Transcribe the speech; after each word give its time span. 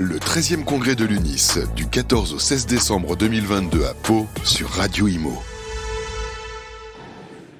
Le 0.00 0.18
13e 0.18 0.62
congrès 0.62 0.94
de 0.94 1.04
l'UNIS 1.04 1.58
du 1.74 1.84
14 1.88 2.32
au 2.32 2.38
16 2.38 2.66
décembre 2.66 3.16
2022 3.16 3.84
à 3.84 3.94
Pau 3.94 4.28
sur 4.44 4.68
Radio 4.68 5.08
Imo. 5.08 5.32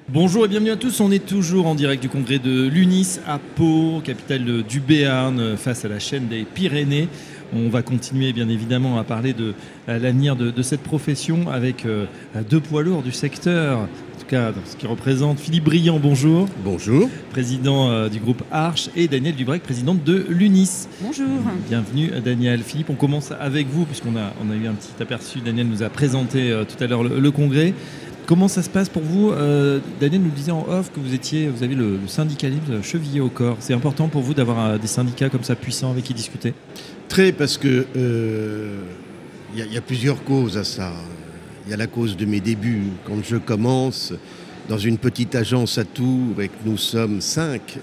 Bonjour 0.07 0.45
et 0.45 0.47
bienvenue 0.47 0.71
à 0.71 0.77
tous. 0.77 1.01
On 1.01 1.11
est 1.11 1.25
toujours 1.25 1.67
en 1.67 1.75
direct 1.75 2.01
du 2.01 2.07
congrès 2.07 2.39
de 2.39 2.65
l'UNIS 2.65 3.19
à 3.27 3.39
Pau, 3.39 4.01
capitale 4.05 4.63
du 4.63 4.79
Béarn, 4.79 5.57
face 5.57 5.83
à 5.83 5.89
la 5.89 5.99
chaîne 5.99 6.29
des 6.29 6.45
Pyrénées. 6.45 7.09
On 7.53 7.69
va 7.69 7.81
continuer 7.81 8.33
bien 8.33 8.49
évidemment 8.49 8.99
à 8.99 9.03
parler 9.03 9.33
de 9.33 9.53
l'avenir 9.87 10.35
de, 10.35 10.61
cette 10.61 10.81
profession 10.81 11.49
avec 11.49 11.85
euh, 11.85 12.05
deux 12.49 12.59
poids 12.59 12.83
lourds 12.83 13.01
du 13.01 13.11
secteur. 13.11 13.79
En 13.79 14.19
tout 14.19 14.27
cas, 14.27 14.51
ce 14.65 14.75
qui 14.75 14.85
représente 14.85 15.39
Philippe 15.39 15.63
Briand, 15.63 15.99
bonjour. 15.99 16.47
Bonjour. 16.63 17.09
Président 17.31 17.89
euh, 17.89 18.09
du 18.09 18.19
groupe 18.19 18.43
Arche 18.51 18.89
et 18.95 19.07
Daniel 19.07 19.35
Dubrec, 19.35 19.63
présidente 19.63 20.03
de 20.03 20.25
l'UNIS. 20.29 20.87
Bonjour. 21.01 21.27
Bienvenue 21.67 22.11
Daniel. 22.23 22.61
Philippe, 22.61 22.89
on 22.89 22.95
commence 22.95 23.31
avec 23.39 23.67
vous 23.67 23.85
puisqu'on 23.85 24.15
a, 24.15 24.33
on 24.43 24.51
a 24.51 24.55
eu 24.55 24.67
un 24.67 24.73
petit 24.73 25.01
aperçu. 25.01 25.39
Daniel 25.39 25.67
nous 25.67 25.81
a 25.81 25.89
présenté 25.89 26.51
euh, 26.51 26.65
tout 26.65 26.83
à 26.83 26.87
l'heure 26.87 27.03
le 27.03 27.31
congrès. 27.31 27.73
Comment 28.29 28.47
ça 28.47 28.61
se 28.61 28.69
passe 28.69 28.89
pour 28.89 29.01
vous 29.01 29.31
euh, 29.31 29.79
Daniel 29.99 30.21
nous 30.21 30.29
disait 30.29 30.51
en 30.51 30.63
off 30.69 30.91
que 30.93 30.99
vous 30.99 31.15
étiez, 31.15 31.47
vous 31.47 31.63
avez 31.63 31.73
le, 31.73 31.97
syndicalisme 32.05 32.83
chevillé 32.83 33.21
au 33.21 33.29
corps. 33.29 33.57
C'est 33.59 33.73
important 33.73 34.07
pour 34.07 34.21
vous 34.21 34.35
d'avoir 34.35 34.59
euh, 34.59 34.77
des 34.77 34.85
syndicats 34.85 35.29
comme 35.29 35.43
ça 35.43 35.55
puissants 35.55 35.89
avec 35.89 36.03
qui 36.03 36.13
discuter? 36.13 36.53
Très, 37.09 37.31
parce 37.31 37.57
que 37.57 37.85
il 37.95 38.01
euh, 38.01 38.81
y, 39.55 39.77
a 39.77 39.81
plusieurs 39.81 40.23
causes 40.23 40.57
à 40.57 40.63
ça. 40.63 40.93
Il 41.65 41.71
y 41.71 41.73
a 41.73 41.77
la 41.77 41.87
cause 41.87 42.15
de 42.15 42.25
mes 42.25 42.39
débuts. 42.39 42.91
Quand 43.05 43.21
je 43.23 43.35
commence 43.35 44.13
dans 44.69 44.77
une 44.77 44.97
petite 44.97 45.35
agence 45.35 45.77
à 45.77 45.83
Tours 45.83 46.39
et 46.41 46.47
que 46.47 46.53
nous 46.65 46.77
sommes 46.77 47.19
cinq 47.19 47.79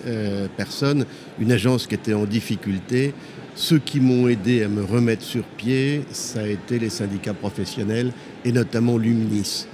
personnes, 0.56 1.04
une 1.40 1.50
agence 1.50 1.86
qui 1.88 1.96
était 1.96 2.14
en 2.14 2.24
difficulté, 2.24 3.12
ceux 3.56 3.80
qui 3.80 3.98
m'ont 3.98 4.28
aidé 4.28 4.62
à 4.62 4.68
me 4.68 4.84
remettre 4.84 5.24
sur 5.24 5.42
pied, 5.42 6.02
ça 6.12 6.40
a 6.40 6.46
été 6.46 6.78
les 6.78 6.90
syndicats 6.90 7.34
professionnels 7.34 8.12
et 8.44 8.52
notamment 8.52 8.96
l'UMNIS 8.96 9.66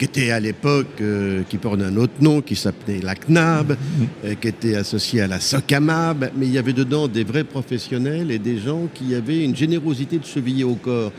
qui 0.00 0.06
était 0.06 0.30
à 0.30 0.40
l'époque, 0.40 0.98
euh, 1.02 1.42
qui 1.46 1.58
portait 1.58 1.82
un 1.82 1.94
autre 1.98 2.14
nom, 2.22 2.40
qui 2.40 2.56
s'appelait 2.56 3.00
la 3.02 3.14
CNAB, 3.14 3.76
euh, 4.24 4.34
qui 4.34 4.48
était 4.48 4.74
associé 4.74 5.20
à 5.20 5.26
la 5.26 5.40
SOCAMAB, 5.40 6.30
mais 6.36 6.46
il 6.46 6.52
y 6.52 6.56
avait 6.56 6.72
dedans 6.72 7.06
des 7.06 7.22
vrais 7.22 7.44
professionnels 7.44 8.30
et 8.30 8.38
des 8.38 8.56
gens 8.56 8.88
qui 8.94 9.14
avaient 9.14 9.44
une 9.44 9.54
générosité 9.54 10.18
de 10.18 10.24
cheviller 10.24 10.64
au 10.64 10.76
corps. 10.76 11.12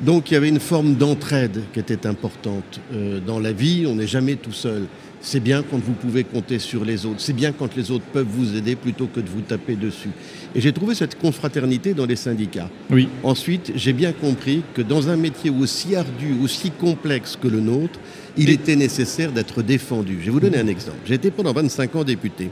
Donc 0.00 0.30
il 0.30 0.34
y 0.34 0.36
avait 0.36 0.50
une 0.50 0.60
forme 0.60 0.94
d'entraide 0.94 1.64
qui 1.72 1.80
était 1.80 2.06
importante. 2.06 2.80
Euh, 2.94 3.18
dans 3.18 3.40
la 3.40 3.50
vie, 3.50 3.86
on 3.88 3.96
n'est 3.96 4.06
jamais 4.06 4.36
tout 4.36 4.52
seul. 4.52 4.86
C'est 5.24 5.40
bien 5.40 5.62
quand 5.62 5.78
vous 5.78 5.92
pouvez 5.92 6.24
compter 6.24 6.58
sur 6.58 6.84
les 6.84 7.06
autres. 7.06 7.20
C'est 7.20 7.32
bien 7.32 7.52
quand 7.52 7.76
les 7.76 7.92
autres 7.92 8.04
peuvent 8.12 8.26
vous 8.28 8.56
aider 8.56 8.74
plutôt 8.74 9.06
que 9.06 9.20
de 9.20 9.28
vous 9.28 9.40
taper 9.40 9.76
dessus. 9.76 10.10
Et 10.52 10.60
j'ai 10.60 10.72
trouvé 10.72 10.96
cette 10.96 11.16
confraternité 11.16 11.94
dans 11.94 12.06
les 12.06 12.16
syndicats. 12.16 12.68
Oui. 12.90 13.08
Ensuite, 13.22 13.72
j'ai 13.76 13.92
bien 13.92 14.12
compris 14.12 14.62
que 14.74 14.82
dans 14.82 15.08
un 15.08 15.16
métier 15.16 15.50
aussi 15.50 15.94
ardu, 15.94 16.34
aussi 16.42 16.72
complexe 16.72 17.38
que 17.40 17.46
le 17.46 17.60
nôtre, 17.60 18.00
il 18.36 18.50
était 18.50 18.74
nécessaire 18.74 19.30
d'être 19.30 19.62
défendu. 19.62 20.18
Je 20.20 20.26
vais 20.26 20.30
vous 20.32 20.40
donner 20.40 20.58
un 20.58 20.66
exemple. 20.66 20.98
J'ai 21.06 21.14
été 21.14 21.30
pendant 21.30 21.52
25 21.52 21.94
ans 21.94 22.04
député. 22.04 22.50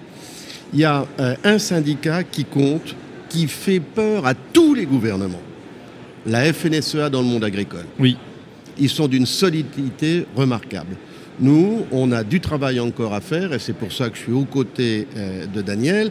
Il 0.73 0.79
y 0.79 0.85
a 0.85 1.07
euh, 1.19 1.35
un 1.43 1.59
syndicat 1.59 2.23
qui 2.23 2.45
compte, 2.45 2.95
qui 3.29 3.49
fait 3.49 3.81
peur 3.81 4.27
à 4.27 4.35
tous 4.35 4.75
les 4.75 4.87
gouvernements. 4.87 5.43
La 6.25 6.53
FNSEA 6.53 7.11
dans 7.11 7.21
le 7.21 7.27
monde 7.27 7.43
agricole. 7.43 7.87
Oui. 7.99 8.17
Ils 8.79 8.89
sont 8.91 9.09
d'une 9.09 9.27
solidité 9.27 10.25
remarquable. 10.37 10.97
Nous, 11.41 11.87
on 11.91 12.13
a 12.13 12.23
du 12.23 12.41
travail 12.41 12.81
encore 12.81 13.15
à 13.15 13.23
faire 13.23 13.55
et 13.55 13.59
c'est 13.59 13.73
pour 13.73 13.93
ça 13.93 14.11
que 14.11 14.17
je 14.17 14.23
suis 14.23 14.33
aux 14.33 14.45
côtés 14.45 15.09
euh, 15.17 15.47
de 15.47 15.63
Daniel 15.63 16.11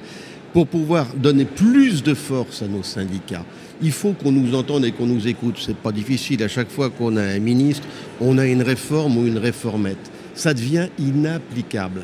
pour 0.53 0.65
pouvoir 0.65 1.05
donner 1.15 1.45
plus 1.45 2.01
de 2.01 2.15
force 2.15 2.63
à 2.63 2.67
nos 2.67 2.81
syndicats. 2.81 3.45
Il 3.79 3.91
faut 3.91 4.13
qu'on 4.13 4.31
nous 4.31 4.55
entende 4.55 4.85
et 4.85 4.91
qu'on 4.91 5.05
nous 5.05 5.27
écoute. 5.27 5.61
C'est 5.63 5.77
pas 5.77 5.91
difficile. 5.91 6.41
À 6.41 6.47
chaque 6.47 6.71
fois 6.71 6.89
qu'on 6.89 7.15
a 7.15 7.21
un 7.21 7.37
ministre, 7.37 7.87
on 8.19 8.39
a 8.39 8.47
une 8.47 8.63
réforme 8.63 9.17
ou 9.17 9.27
une 9.27 9.37
réformette. 9.37 10.11
Ça 10.33 10.55
devient 10.55 10.87
inapplicable. 10.97 12.01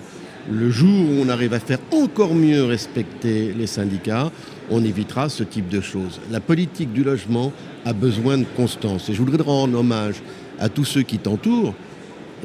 Le 0.51 0.69
jour 0.69 1.09
où 1.09 1.23
on 1.23 1.29
arrive 1.29 1.53
à 1.55 1.59
faire 1.59 1.79
encore 1.91 2.35
mieux 2.35 2.63
respecter 2.63 3.53
les 3.57 3.65
syndicats, 3.65 4.31
on 4.69 4.83
évitera 4.83 5.29
ce 5.29 5.43
type 5.43 5.67
de 5.69 5.81
choses. 5.81 6.19
La 6.29 6.39
politique 6.39 6.93
du 6.93 7.03
logement 7.03 7.51
a 7.85 7.93
besoin 7.93 8.37
de 8.37 8.45
constance. 8.55 9.09
Et 9.09 9.15
je 9.15 9.21
voudrais 9.23 9.41
rendre 9.41 9.79
hommage 9.79 10.21
à 10.59 10.69
tous 10.69 10.85
ceux 10.85 11.01
qui 11.01 11.17
t'entourent, 11.17 11.73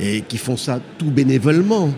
et 0.01 0.23
qui 0.23 0.39
font 0.39 0.57
ça 0.57 0.81
tout 0.99 1.11
bénévolement 1.11 1.91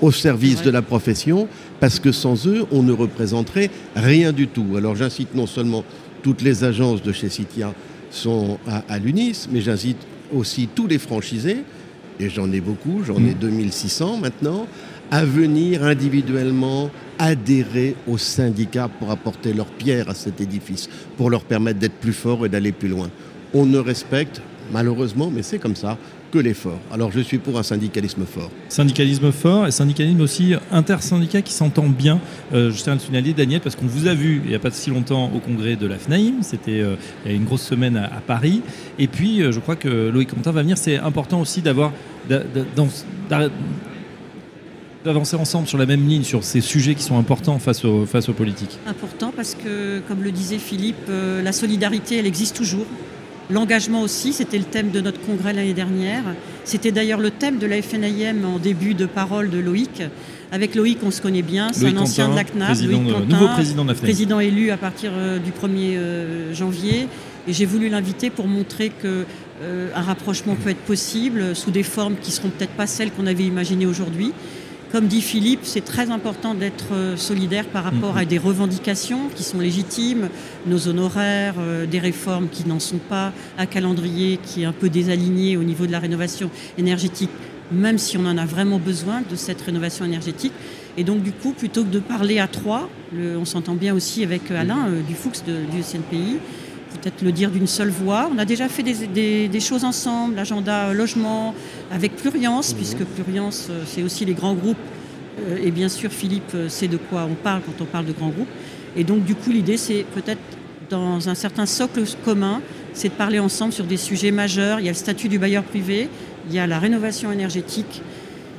au 0.00 0.10
service 0.10 0.62
de 0.62 0.70
la 0.70 0.82
profession, 0.82 1.46
parce 1.78 2.00
que 2.00 2.10
sans 2.10 2.46
eux, 2.48 2.64
on 2.72 2.82
ne 2.82 2.92
représenterait 2.92 3.70
rien 3.94 4.32
du 4.32 4.48
tout. 4.48 4.66
Alors 4.76 4.96
j'incite 4.96 5.34
non 5.34 5.46
seulement 5.46 5.84
toutes 6.22 6.42
les 6.42 6.64
agences 6.64 7.02
de 7.02 7.12
chez 7.12 7.28
Citia 7.28 7.72
sont 8.10 8.58
à, 8.66 8.98
l'UNIS, 8.98 9.48
mais 9.50 9.60
j'incite 9.60 9.98
aussi 10.34 10.68
tous 10.74 10.86
les 10.86 10.98
franchisés, 10.98 11.58
et 12.18 12.28
j'en 12.28 12.50
ai 12.52 12.60
beaucoup, 12.60 13.02
j'en 13.04 13.16
ai 13.16 13.34
2600 13.34 14.16
mm. 14.16 14.20
maintenant, 14.20 14.66
à 15.10 15.24
venir 15.24 15.84
individuellement 15.84 16.90
adhérer 17.18 17.94
au 18.08 18.18
syndicat 18.18 18.88
pour 18.98 19.10
apporter 19.10 19.52
leur 19.52 19.66
pierre 19.66 20.08
à 20.08 20.14
cet 20.14 20.40
édifice, 20.40 20.88
pour 21.16 21.30
leur 21.30 21.44
permettre 21.44 21.78
d'être 21.78 21.94
plus 21.94 22.12
forts 22.12 22.46
et 22.46 22.48
d'aller 22.48 22.72
plus 22.72 22.88
loin. 22.88 23.10
On 23.54 23.66
ne 23.66 23.78
respecte, 23.78 24.40
malheureusement, 24.72 25.30
mais 25.30 25.42
c'est 25.42 25.58
comme 25.58 25.76
ça, 25.76 25.98
que 26.32 26.38
l'effort. 26.38 26.80
Alors 26.90 27.12
je 27.12 27.20
suis 27.20 27.38
pour 27.38 27.58
un 27.58 27.62
syndicalisme 27.62 28.24
fort. 28.24 28.50
Syndicalisme 28.68 29.30
fort 29.30 29.66
et 29.66 29.70
syndicalisme 29.70 30.20
aussi 30.22 30.54
intersyndicat 30.72 31.42
qui 31.42 31.52
s'entend 31.52 31.86
bien. 31.86 32.18
Euh, 32.54 32.72
je 32.72 32.82
tiens 32.82 32.92
à 32.92 32.96
le 32.96 33.00
signaler, 33.00 33.34
Daniel, 33.34 33.60
parce 33.60 33.76
qu'on 33.76 33.86
vous 33.86 34.08
a 34.08 34.14
vu 34.14 34.40
il 34.42 34.48
n'y 34.48 34.56
a 34.56 34.58
pas 34.58 34.70
si 34.70 34.90
longtemps 34.90 35.30
au 35.32 35.38
congrès 35.38 35.76
de 35.76 35.86
la 35.86 35.98
FNAIM, 35.98 36.42
c'était 36.42 36.80
euh, 36.80 36.96
il 37.24 37.30
y 37.30 37.34
a 37.34 37.36
une 37.36 37.44
grosse 37.44 37.62
semaine 37.62 37.96
à, 37.96 38.20
Paris. 38.26 38.62
Et 38.98 39.08
puis 39.08 39.42
euh, 39.42 39.52
je 39.52 39.60
crois 39.60 39.76
que 39.76 40.08
Loïc 40.08 40.30
Quentin 40.30 40.52
va 40.52 40.62
venir. 40.62 40.78
C'est 40.78 40.96
important 40.96 41.40
aussi 41.40 41.60
d'avoir 41.60 41.92
d'avancer 45.04 45.36
ensemble 45.36 45.68
sur 45.68 45.76
la 45.76 45.86
même 45.86 46.08
ligne, 46.08 46.22
sur 46.22 46.44
ces 46.44 46.62
sujets 46.62 46.94
qui 46.94 47.02
sont 47.02 47.18
importants 47.18 47.58
face 47.58 47.84
aux, 47.84 48.06
face 48.06 48.28
aux 48.28 48.32
politiques 48.32 48.78
Important 48.86 49.32
parce 49.34 49.54
que, 49.54 50.00
comme 50.08 50.22
le 50.22 50.30
disait 50.30 50.58
Philippe, 50.58 51.10
la 51.42 51.52
solidarité, 51.52 52.16
elle 52.16 52.26
existe 52.26 52.56
toujours. 52.56 52.86
L'engagement 53.52 54.00
aussi, 54.00 54.32
c'était 54.32 54.56
le 54.56 54.64
thème 54.64 54.90
de 54.90 55.00
notre 55.00 55.20
congrès 55.20 55.52
l'année 55.52 55.74
dernière. 55.74 56.22
C'était 56.64 56.90
d'ailleurs 56.90 57.20
le 57.20 57.30
thème 57.30 57.58
de 57.58 57.66
la 57.66 57.82
FNIM 57.82 58.44
en 58.46 58.58
début 58.58 58.94
de 58.94 59.04
parole 59.04 59.50
de 59.50 59.58
Loïc. 59.58 60.02
Avec 60.50 60.74
Loïc, 60.74 60.98
on 61.02 61.10
se 61.10 61.20
connaît 61.20 61.42
bien, 61.42 61.70
c'est 61.72 61.88
un 61.88 61.96
ancien 61.98 62.28
de 62.30 62.34
la 62.34 62.44
CNAB, 62.44 62.78
nouveau 63.28 63.48
président 63.48 63.84
de 63.84 63.88
la 63.88 63.94
Président 63.94 64.40
élu 64.40 64.70
à 64.70 64.76
partir 64.76 65.10
euh, 65.14 65.38
du 65.38 65.50
1er 65.50 65.96
euh, 65.96 66.54
janvier. 66.54 67.08
Et 67.46 67.52
j'ai 67.52 67.66
voulu 67.66 67.88
l'inviter 67.88 68.30
pour 68.30 68.46
montrer 68.46 68.90
qu'un 68.90 69.24
euh, 69.62 69.90
rapprochement 69.94 70.54
peut 70.54 70.70
être 70.70 70.84
possible 70.84 71.54
sous 71.56 71.70
des 71.70 71.82
formes 71.82 72.16
qui 72.20 72.30
ne 72.30 72.36
seront 72.36 72.50
peut-être 72.50 72.72
pas 72.72 72.86
celles 72.86 73.10
qu'on 73.10 73.26
avait 73.26 73.44
imaginées 73.44 73.86
aujourd'hui. 73.86 74.32
Comme 74.92 75.06
dit 75.06 75.22
Philippe, 75.22 75.60
c'est 75.62 75.80
très 75.80 76.10
important 76.10 76.52
d'être 76.52 76.92
euh, 76.92 77.16
solidaire 77.16 77.64
par 77.64 77.82
rapport 77.82 78.18
à 78.18 78.24
mhm. 78.24 78.28
des 78.28 78.36
revendications 78.36 79.30
qui 79.34 79.42
sont 79.42 79.58
légitimes, 79.58 80.28
nos 80.66 80.86
honoraires, 80.86 81.54
euh, 81.58 81.86
des 81.86 81.98
réformes 81.98 82.48
qui 82.50 82.68
n'en 82.68 82.78
sont 82.78 82.98
pas, 82.98 83.32
un 83.56 83.64
calendrier 83.64 84.36
qui 84.36 84.62
est 84.62 84.64
un 84.66 84.72
peu 84.74 84.90
désaligné 84.90 85.56
au 85.56 85.62
niveau 85.62 85.86
de 85.86 85.92
la 85.92 85.98
rénovation 85.98 86.50
énergétique, 86.76 87.30
même 87.72 87.96
si 87.96 88.18
on 88.18 88.26
en 88.26 88.36
a 88.36 88.44
vraiment 88.44 88.78
besoin 88.78 89.22
de 89.30 89.34
cette 89.34 89.62
rénovation 89.62 90.04
énergétique. 90.04 90.52
Et 90.98 91.04
donc 91.04 91.22
du 91.22 91.32
coup, 91.32 91.52
plutôt 91.52 91.84
que 91.84 91.90
de 91.90 91.98
parler 91.98 92.38
à 92.38 92.46
trois, 92.46 92.90
on 93.16 93.46
s'entend 93.46 93.74
bien 93.74 93.94
aussi 93.94 94.22
avec 94.22 94.50
Alain 94.50 94.88
euh, 94.88 95.00
du 95.00 95.14
Fuchs 95.14 95.42
du 95.42 95.80
CNPI, 95.80 96.36
peut-être 96.98 97.22
le 97.22 97.32
dire 97.32 97.50
d'une 97.50 97.66
seule 97.66 97.90
voix. 97.90 98.30
On 98.34 98.38
a 98.38 98.44
déjà 98.44 98.68
fait 98.68 98.82
des, 98.82 99.60
choses 99.60 99.84
ensemble, 99.84 100.36
l'agenda 100.36 100.92
logement, 100.92 101.54
avec 101.90 102.16
Pluriance, 102.16 102.72
mhm. 102.72 102.76
puisque 102.76 103.04
Pluriance, 103.04 103.68
euh, 103.70 103.82
c'est 103.86 104.02
aussi 104.02 104.24
les 104.24 104.34
grands 104.34 104.54
groupes. 104.54 104.76
Euh, 105.48 105.58
et 105.62 105.70
bien 105.70 105.88
sûr, 105.88 106.10
Philippe 106.10 106.54
euh, 106.54 106.68
sait 106.68 106.88
de 106.88 106.96
quoi 106.96 107.26
on 107.30 107.34
parle 107.34 107.62
quand 107.62 107.82
on 107.82 107.86
parle 107.86 108.06
de 108.06 108.12
grands 108.12 108.28
groupes. 108.28 108.48
Et 108.96 109.04
donc, 109.04 109.24
du 109.24 109.34
coup, 109.34 109.50
l'idée, 109.50 109.76
c'est 109.76 110.04
peut-être 110.14 110.40
dans 110.90 111.28
un 111.28 111.34
certain 111.34 111.64
socle 111.64 112.02
commun, 112.24 112.60
c'est 112.92 113.08
de 113.08 113.14
parler 113.14 113.38
ensemble 113.38 113.72
sur 113.72 113.84
des 113.84 113.96
sujets 113.96 114.30
majeurs. 114.30 114.80
Il 114.80 114.84
y 114.84 114.88
a 114.88 114.92
le 114.92 114.96
statut 114.96 115.28
du 115.28 115.38
bailleur 115.38 115.64
privé, 115.64 116.08
il 116.48 116.54
y 116.54 116.58
a 116.58 116.66
la 116.66 116.78
rénovation 116.78 117.32
énergétique. 117.32 118.02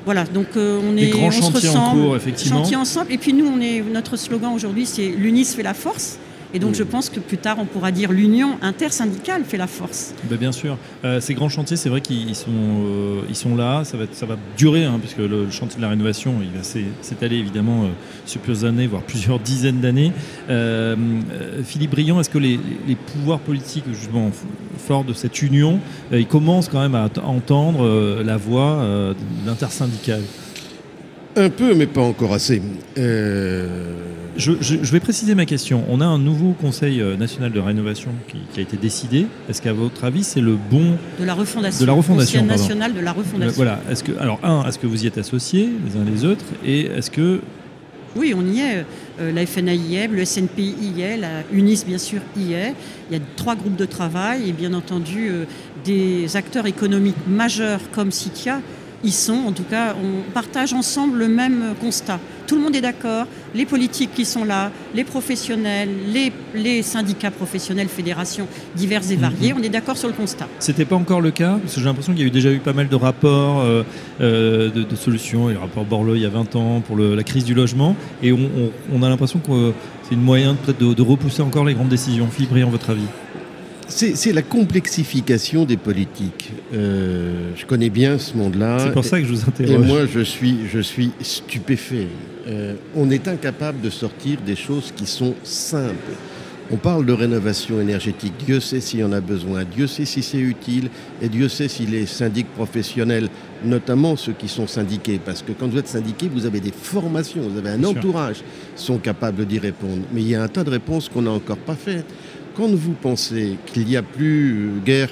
Voilà, 0.06 0.24
donc 0.26 0.48
on 0.56 0.98
est, 0.98 1.14
on 1.16 1.32
se 1.32 1.52
ressemble, 1.52 2.16
effectivement. 2.18 2.60
chantier 2.60 2.76
ensemble. 2.76 3.12
Et 3.12 3.18
puis 3.18 3.34
nous, 3.34 3.46
on 3.46 3.62
est, 3.62 3.82
notre 3.82 4.18
slogan 4.18 4.52
aujourd'hui, 4.54 4.86
c'est 4.86 5.08
l'UNIS 5.08 5.54
fait 5.56 5.64
la 5.64 5.76
force. 5.76 6.18
Et 6.56 6.60
donc, 6.60 6.76
je 6.76 6.84
pense 6.84 7.10
que 7.10 7.20
plus 7.20 7.40
tard, 7.40 7.58
on 7.60 7.66
pourra 7.66 7.92
dire 7.92 8.12
l'union 8.12 8.58
intersyndicale 8.62 9.44
fait 9.44 9.58
la 9.58 9.66
force. 9.66 10.14
Ben, 10.30 10.38
bien 10.38 10.52
sûr. 10.52 10.78
Euh, 11.04 11.20
ces 11.20 11.34
grands 11.34 11.50
chantiers, 11.50 11.78
c'est 11.78 11.90
vrai 11.90 12.02
qu'ils 12.02 12.36
sont, 12.36 12.52
euh, 12.52 13.22
ils 13.28 13.36
sont 13.36 13.56
là. 13.56 13.84
Ça 13.84 13.98
va, 13.98 14.06
ça 14.12 14.28
va 14.28 14.38
durer, 14.56 14.86
hein, 14.86 15.00
puisque 15.00 15.18
le, 15.18 15.50
chantier 15.50 15.78
de 15.78 15.82
la 15.82 15.90
rénovation, 15.90 16.36
il 16.42 16.56
va 16.56 16.64
s'étaler 16.64 17.38
évidemment 17.38 17.84
euh, 17.84 17.88
sur 18.28 18.40
plusieurs 18.42 18.70
années, 18.70 18.86
voire 18.86 19.02
plusieurs 19.02 19.40
dizaines 19.40 19.82
d'années. 19.82 20.12
Philippe 21.66 21.92
Briand, 21.92 22.20
est-ce 22.20 22.30
que 22.30 22.38
les, 22.38 22.60
pouvoirs 23.14 23.40
politiques, 23.40 23.86
justement, 23.92 24.30
forts 24.78 25.06
de 25.06 25.14
cette 25.14 25.42
union, 25.42 25.80
ils 26.12 26.28
commencent 26.28 26.70
quand 26.70 26.82
même 26.82 26.96
à 26.96 27.10
entendre 27.24 28.22
la 28.24 28.38
voix 28.38 28.84
de 28.84 29.48
l'intersyndicale 29.48 30.22
Un 31.36 31.50
peu, 31.50 31.74
mais 31.74 31.88
pas 31.88 32.02
encore 32.02 32.34
assez. 32.34 32.62
Euh 32.98 34.14
je, 34.38 34.92
vais 34.92 35.00
préciser 35.00 35.36
ma 35.36 35.46
question. 35.46 35.84
On 35.90 36.02
a 36.02 36.06
un 36.06 36.20
nouveau 36.20 36.54
Conseil 36.54 37.02
euh, 37.02 37.16
national 37.16 37.52
de 37.52 37.60
rénovation 37.60 38.12
qui, 38.28 38.60
a 38.60 38.64
été 38.64 38.78
décidé. 38.78 39.28
Est-ce 39.50 39.62
qu'à 39.62 39.74
votre 39.74 40.04
avis, 40.04 40.24
c'est 40.24 40.42
le 40.42 40.56
bon 40.56 40.98
de 41.20 41.26
la 41.26 41.34
refondation, 41.34 41.82
de 41.82 41.86
la 41.86 41.94
refondation, 41.94 42.42
Conseil 42.42 42.58
national 42.58 42.94
de 42.94 43.00
la 43.00 43.12
refondation. 43.12 43.56
voilà. 43.56 43.80
Est-ce 43.90 44.04
que 44.04 44.12
alors 44.20 44.40
un, 44.44 44.66
est-ce 44.68 44.80
que 44.80 44.88
vous 44.88 45.04
y 45.04 45.08
êtes 45.08 45.18
associés 45.18 45.70
les 45.86 46.00
uns 46.00 46.04
les 46.04 46.26
autres, 46.26 46.46
et 46.66 46.82
est-ce 46.82 47.12
que 47.12 47.42
oui, 48.16 48.34
on 48.36 48.46
y 48.46 48.60
est. 48.60 48.86
Euh, 49.20 49.32
la 49.32 49.46
FNA 49.46 49.74
y 49.74 49.96
est, 49.96 50.08
le 50.08 50.24
SNPI 50.24 50.76
y 50.82 51.02
est, 51.02 51.18
la 51.18 51.42
UNIS 51.52 51.84
bien 51.86 51.98
sûr 51.98 52.22
y 52.38 52.54
est. 52.54 52.74
Il 53.10 53.18
y 53.18 53.20
a 53.20 53.24
trois 53.36 53.56
groupes 53.56 53.76
de 53.76 53.86
travail 53.86 54.50
et 54.50 54.52
bien 54.52 54.74
entendu 54.74 55.30
euh, 55.30 55.46
des 55.84 56.36
acteurs 56.36 56.68
économiques 56.68 57.16
majeurs 57.28 57.80
comme 57.92 58.12
Citia 58.12 58.62
y 59.04 59.12
sont. 59.12 59.46
En 59.48 59.52
tout 59.52 59.64
cas, 59.64 59.96
on 60.02 60.32
partage 60.32 60.74
ensemble 60.74 61.18
le 61.20 61.28
même 61.28 61.76
constat. 61.80 62.20
Tout 62.48 62.56
le 62.56 62.62
monde 62.62 62.76
est 62.76 62.82
d'accord, 62.82 63.26
les 63.56 63.66
politiques 63.66 64.14
qui 64.14 64.26
sont 64.26 64.44
là, 64.44 64.72
les 64.94 65.04
professionnels, 65.04 65.90
les, 66.54 66.82
syndicats 66.82 67.32
professionnels, 67.32 67.88
fédérations 67.88 68.48
diverses 68.76 69.12
et 69.12 69.16
variées, 69.16 69.54
mhm. 69.54 69.60
on 69.60 69.64
est 69.64 69.70
d'accord 69.70 69.98
sur 69.98 70.08
le 70.10 70.14
constat. 70.14 70.48
C'était 70.60 70.86
pas 70.86 70.96
encore 70.96 71.22
le 71.22 71.32
cas, 71.32 71.58
parce 71.62 71.76
que 71.76 71.80
j'ai 71.80 71.86
l'impression 71.86 72.14
qu'il 72.14 72.22
y 72.22 72.26
a 72.26 72.28
eu 72.28 72.32
déjà 72.32 72.52
eu 72.52 72.60
pas 72.60 72.74
mal 72.74 72.90
de 72.90 72.96
rapports 72.96 73.62
euh, 73.62 73.84
euh, 74.22 74.70
de, 74.70 74.96
solutions, 74.96 75.48
le 75.48 75.58
rapport 75.58 75.86
Borloo 75.86 76.16
il 76.16 76.22
y 76.22 76.26
a 76.26 76.30
20 76.30 76.56
ans 76.56 76.82
pour 76.82 76.98
la 76.98 77.24
crise 77.24 77.46
du 77.46 77.54
logement, 77.54 77.96
et 78.22 78.34
on, 78.34 79.04
a 79.04 79.10
l'impression 79.10 79.40
que 79.40 79.74
c'est 80.04 80.16
une 80.16 80.22
moyen 80.22 80.56
peut-être 80.56 80.80
de, 80.80 81.02
repousser 81.02 81.42
encore 81.42 81.66
les 81.66 81.74
grandes 81.74 81.90
décisions. 81.90 82.28
Philippe 82.28 82.66
en 82.66 82.70
votre 82.70 82.90
avis? 82.90 83.08
C'est 83.88 84.34
la 84.34 84.42
complexification 84.42 85.66
des 85.66 85.78
politiques. 85.78 86.52
Euh, 86.74 87.52
je 87.56 87.66
connais 87.66 87.90
bien 87.90 88.18
ce 88.18 88.36
monde-là. 88.36 88.80
C'est 88.80 88.94
pour 88.94 89.06
ça 89.06 89.20
que 89.20 89.26
je 89.26 89.34
vous 89.34 89.42
interroge. 89.48 89.74
Et 89.74 89.78
moi, 89.78 90.06
je 90.06 90.22
suis, 90.22 90.60
je 90.72 90.80
suis 90.80 91.12
stupéfait. 91.22 92.08
Euh, 92.48 92.76
on 92.96 93.10
est 93.10 93.28
incapable 93.28 93.82
de 93.82 93.90
sortir 93.90 94.40
des 94.46 94.56
choses 94.56 94.92
qui 94.96 95.06
sont 95.06 95.36
simples. 95.44 96.14
On 96.72 96.78
parle 96.78 97.06
de 97.06 97.14
rénovation 97.14 97.80
énergétique. 97.82 98.34
Dieu 98.46 98.60
sait 98.60 98.80
s'il 98.80 99.02
y 99.02 99.04
en 99.04 99.12
a 99.12 99.22
besoin. 99.22 99.64
Dieu 99.64 99.86
sait 99.86 100.06
si 100.06 100.24
c'est 100.24 100.40
utile. 100.40 100.90
Et 101.22 101.28
Dieu 101.28 101.50
sait 101.50 101.68
si 101.68 101.86
les 101.86 102.06
syndics 102.06 102.48
professionnels, 102.56 103.30
notamment 103.64 104.16
ceux 104.16 104.32
qui 104.32 104.48
sont 104.48 104.66
syndiqués, 104.66 105.20
parce 105.24 105.42
que 105.42 105.52
quand 105.52 105.68
vous 105.68 105.78
êtes 105.78 105.88
syndiqué, 105.88 106.30
vous 106.34 106.46
avez 106.46 106.62
des 106.62 106.72
formations, 106.72 107.42
vous 107.42 107.60
avez 107.60 107.70
un 107.70 107.84
entourage, 107.84 108.38
sont 108.76 108.98
capables 108.98 109.46
d'y 109.46 109.60
répondre. 109.60 110.02
Mais 110.14 110.22
il 110.22 110.30
y 110.30 110.36
a 110.36 110.42
un 110.42 110.48
tas 110.48 110.64
de 110.64 110.70
réponses 110.70 111.10
qu'on 111.10 111.24
n'a 111.24 111.32
encore 111.32 111.58
pas 111.58 111.76
faites. 111.76 112.08
Quand 112.56 112.70
vous 112.70 112.94
pensez 112.94 113.58
qu'il 113.66 113.86
n'y 113.86 113.98
a 113.98 114.04
plus 114.04 114.70
guère 114.86 115.10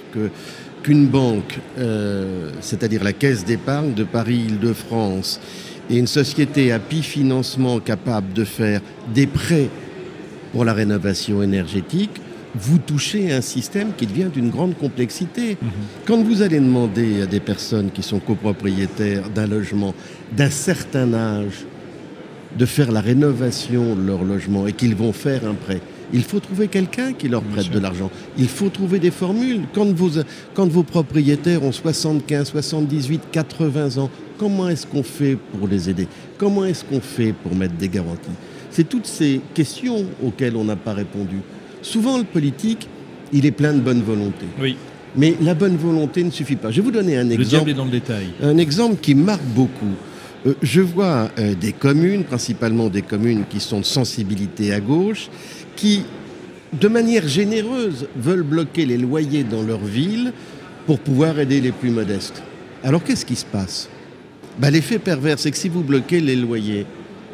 qu'une 0.83 1.07
banque, 1.07 1.59
euh, 1.79 2.51
c'est-à-dire 2.61 3.03
la 3.03 3.13
Caisse 3.13 3.45
d'épargne 3.45 3.93
de 3.93 4.03
Paris-Île-de-France, 4.03 5.39
et 5.89 5.97
une 5.97 6.07
société 6.07 6.71
à 6.71 6.79
pi-financement 6.79 7.79
capable 7.79 8.31
de 8.33 8.43
faire 8.43 8.81
des 9.13 9.25
prêts 9.25 9.69
pour 10.51 10.65
la 10.65 10.73
rénovation 10.73 11.41
énergétique, 11.41 12.21
vous 12.53 12.77
touchez 12.77 13.31
un 13.31 13.41
système 13.41 13.91
qui 13.97 14.05
devient 14.05 14.29
d'une 14.31 14.49
grande 14.49 14.77
complexité. 14.77 15.57
Mhm. 15.61 15.69
Quand 16.05 16.21
vous 16.21 16.41
allez 16.41 16.59
demander 16.59 17.23
à 17.23 17.25
des 17.25 17.39
personnes 17.39 17.89
qui 17.91 18.03
sont 18.03 18.19
copropriétaires 18.19 19.29
d'un 19.29 19.47
logement 19.47 19.95
d'un 20.35 20.49
certain 20.49 21.13
âge 21.13 21.65
de 22.57 22.65
faire 22.65 22.91
la 22.91 23.01
rénovation 23.01 23.95
de 23.95 24.05
leur 24.05 24.23
logement 24.23 24.67
et 24.67 24.73
qu'ils 24.73 24.95
vont 24.95 25.13
faire 25.13 25.47
un 25.47 25.53
prêt, 25.53 25.81
il 26.13 26.23
faut 26.23 26.39
trouver 26.39 26.67
quelqu'un 26.67 27.13
qui 27.13 27.27
leur 27.27 27.41
prête 27.41 27.69
de 27.69 27.79
l'argent. 27.79 28.09
Il 28.37 28.47
faut 28.47 28.69
trouver 28.69 28.99
des 28.99 29.11
formules. 29.11 29.61
Quand 29.73 29.91
vos, 29.93 30.09
quand 30.53 30.67
vos 30.67 30.83
propriétaires 30.83 31.63
ont 31.63 31.71
75, 31.71 32.49
78, 32.49 33.21
80 33.31 33.97
ans, 33.97 34.09
comment 34.37 34.69
est-ce 34.69 34.85
qu'on 34.87 35.03
fait 35.03 35.37
pour 35.57 35.67
les 35.67 35.89
aider? 35.89 36.07
Comment 36.37 36.65
est-ce 36.65 36.83
qu'on 36.83 37.01
fait 37.01 37.33
pour 37.33 37.55
mettre 37.55 37.75
des 37.75 37.89
garanties? 37.89 38.29
C'est 38.69 38.87
toutes 38.87 39.05
ces 39.05 39.41
questions 39.53 40.05
auxquelles 40.23 40.55
on 40.55 40.63
n'a 40.63 40.75
pas 40.75 40.93
répondu. 40.93 41.37
Souvent, 41.81 42.17
le 42.17 42.23
politique, 42.23 42.87
il 43.33 43.45
est 43.45 43.51
plein 43.51 43.73
de 43.73 43.79
bonne 43.79 44.01
volonté. 44.01 44.45
Oui. 44.59 44.77
Mais 45.15 45.35
la 45.41 45.53
bonne 45.53 45.75
volonté 45.75 46.23
ne 46.23 46.31
suffit 46.31 46.55
pas. 46.55 46.71
Je 46.71 46.77
vais 46.77 46.81
vous 46.83 46.91
donner 46.91 47.17
un 47.17 47.29
exemple. 47.29 47.39
Le 47.39 47.45
diable 47.45 47.69
est 47.71 47.73
dans 47.73 47.85
le 47.85 47.91
détail. 47.91 48.27
Un 48.41 48.57
exemple 48.57 48.95
qui 49.01 49.13
marque 49.13 49.43
beaucoup. 49.43 49.93
Euh, 50.45 50.53
je 50.61 50.81
vois 50.81 51.29
euh, 51.37 51.53
des 51.55 51.71
communes, 51.71 52.23
principalement 52.23 52.89
des 52.89 53.01
communes 53.01 53.43
qui 53.49 53.59
sont 53.59 53.79
de 53.79 53.85
sensibilité 53.85 54.73
à 54.73 54.79
gauche, 54.79 55.29
qui, 55.75 56.03
de 56.73 56.87
manière 56.87 57.27
généreuse, 57.27 58.07
veulent 58.15 58.43
bloquer 58.43 58.85
les 58.85 58.97
loyers 58.97 59.43
dans 59.43 59.61
leur 59.61 59.83
ville 59.83 60.33
pour 60.85 60.99
pouvoir 60.99 61.39
aider 61.39 61.61
les 61.61 61.71
plus 61.71 61.91
modestes. 61.91 62.41
Alors 62.83 63.03
qu'est-ce 63.03 63.25
qui 63.25 63.35
se 63.35 63.45
passe? 63.45 63.89
Bah, 64.57 64.71
L'effet 64.71 64.99
pervers, 64.99 65.39
c'est 65.39 65.51
que 65.51 65.57
si 65.57 65.69
vous 65.69 65.83
bloquez 65.83 66.19
les 66.19 66.35
loyers, 66.35 66.85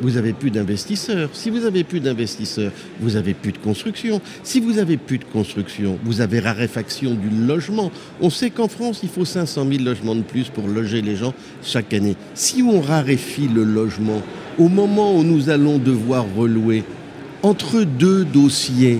vous 0.01 0.11
n'avez 0.11 0.33
plus 0.33 0.51
d'investisseurs. 0.51 1.29
Si 1.33 1.49
vous 1.49 1.59
n'avez 1.59 1.83
plus 1.83 1.99
d'investisseurs, 1.99 2.71
vous 2.99 3.11
n'avez 3.11 3.33
plus 3.33 3.51
de 3.51 3.57
construction. 3.57 4.21
Si 4.43 4.59
vous 4.59 4.73
n'avez 4.73 4.97
plus 4.97 5.17
de 5.17 5.23
construction, 5.25 5.97
vous 6.03 6.21
avez 6.21 6.39
raréfaction 6.39 7.13
du 7.13 7.29
logement. 7.29 7.91
On 8.21 8.29
sait 8.29 8.49
qu'en 8.49 8.67
France, 8.67 8.99
il 9.03 9.09
faut 9.09 9.25
500 9.25 9.65
000 9.69 9.83
logements 9.83 10.15
de 10.15 10.21
plus 10.21 10.49
pour 10.49 10.67
loger 10.67 11.01
les 11.01 11.15
gens 11.15 11.33
chaque 11.63 11.93
année. 11.93 12.15
Si 12.33 12.61
on 12.61 12.81
raréfie 12.81 13.47
le 13.47 13.63
logement, 13.63 14.21
au 14.57 14.67
moment 14.67 15.15
où 15.15 15.23
nous 15.23 15.49
allons 15.49 15.77
devoir 15.77 16.25
relouer, 16.35 16.83
entre 17.43 17.83
deux 17.83 18.25
dossiers 18.25 18.99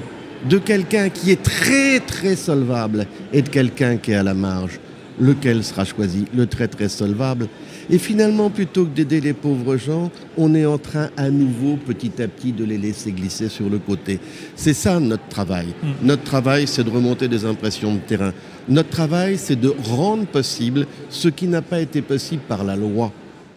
de 0.50 0.58
quelqu'un 0.58 1.10
qui 1.10 1.32
est 1.32 1.42
très 1.42 2.00
très 2.00 2.36
solvable 2.36 3.08
et 3.34 3.42
de 3.42 3.50
quelqu'un 3.50 3.98
qui 3.98 4.12
est 4.12 4.16
à 4.16 4.24
la 4.24 4.36
marge, 4.36 4.80
lequel 5.20 5.64
sera 5.64 5.86
choisi? 5.86 6.26
Le 6.36 6.46
très 6.46 6.68
très 6.68 6.90
solvable. 6.90 7.48
Et 7.90 7.98
finalement, 7.98 8.50
plutôt 8.50 8.86
que 8.86 8.90
d'aider 8.90 9.22
les 9.22 9.34
pauvres 9.34 9.78
gens, 9.78 10.12
on 10.38 10.54
est 10.56 10.66
en 10.66 10.78
train 10.78 11.10
à 11.16 11.30
nouveau, 11.30 11.78
petit 11.78 12.22
à 12.22 12.28
petit, 12.28 12.52
de 12.52 12.66
les 12.66 12.78
laisser 12.78 13.12
glisser 13.12 13.48
sur 13.48 13.70
le 13.70 13.80
côté. 13.80 14.20
C'est 14.56 14.74
ça 14.74 15.00
notre 15.00 15.28
travail. 15.30 15.68
Mm. 15.68 16.08
Notre 16.08 16.24
travail, 16.24 16.68
c'est 16.68 16.84
de 16.84 16.90
remonter 16.90 17.28
des 17.28 17.46
impressions 17.46 17.94
de 17.94 18.00
terrain. 18.00 18.34
Notre 18.68 18.90
travail, 18.90 19.38
c'est 19.38 19.60
de 19.60 19.74
rendre 19.84 20.26
possible 20.26 20.86
ce 21.10 21.30
qui 21.30 21.48
n'a 21.48 21.62
pas 21.62 21.80
été 21.80 22.02
possible 22.02 22.42
par 22.48 22.64
la 22.64 22.76
loi 22.76 23.12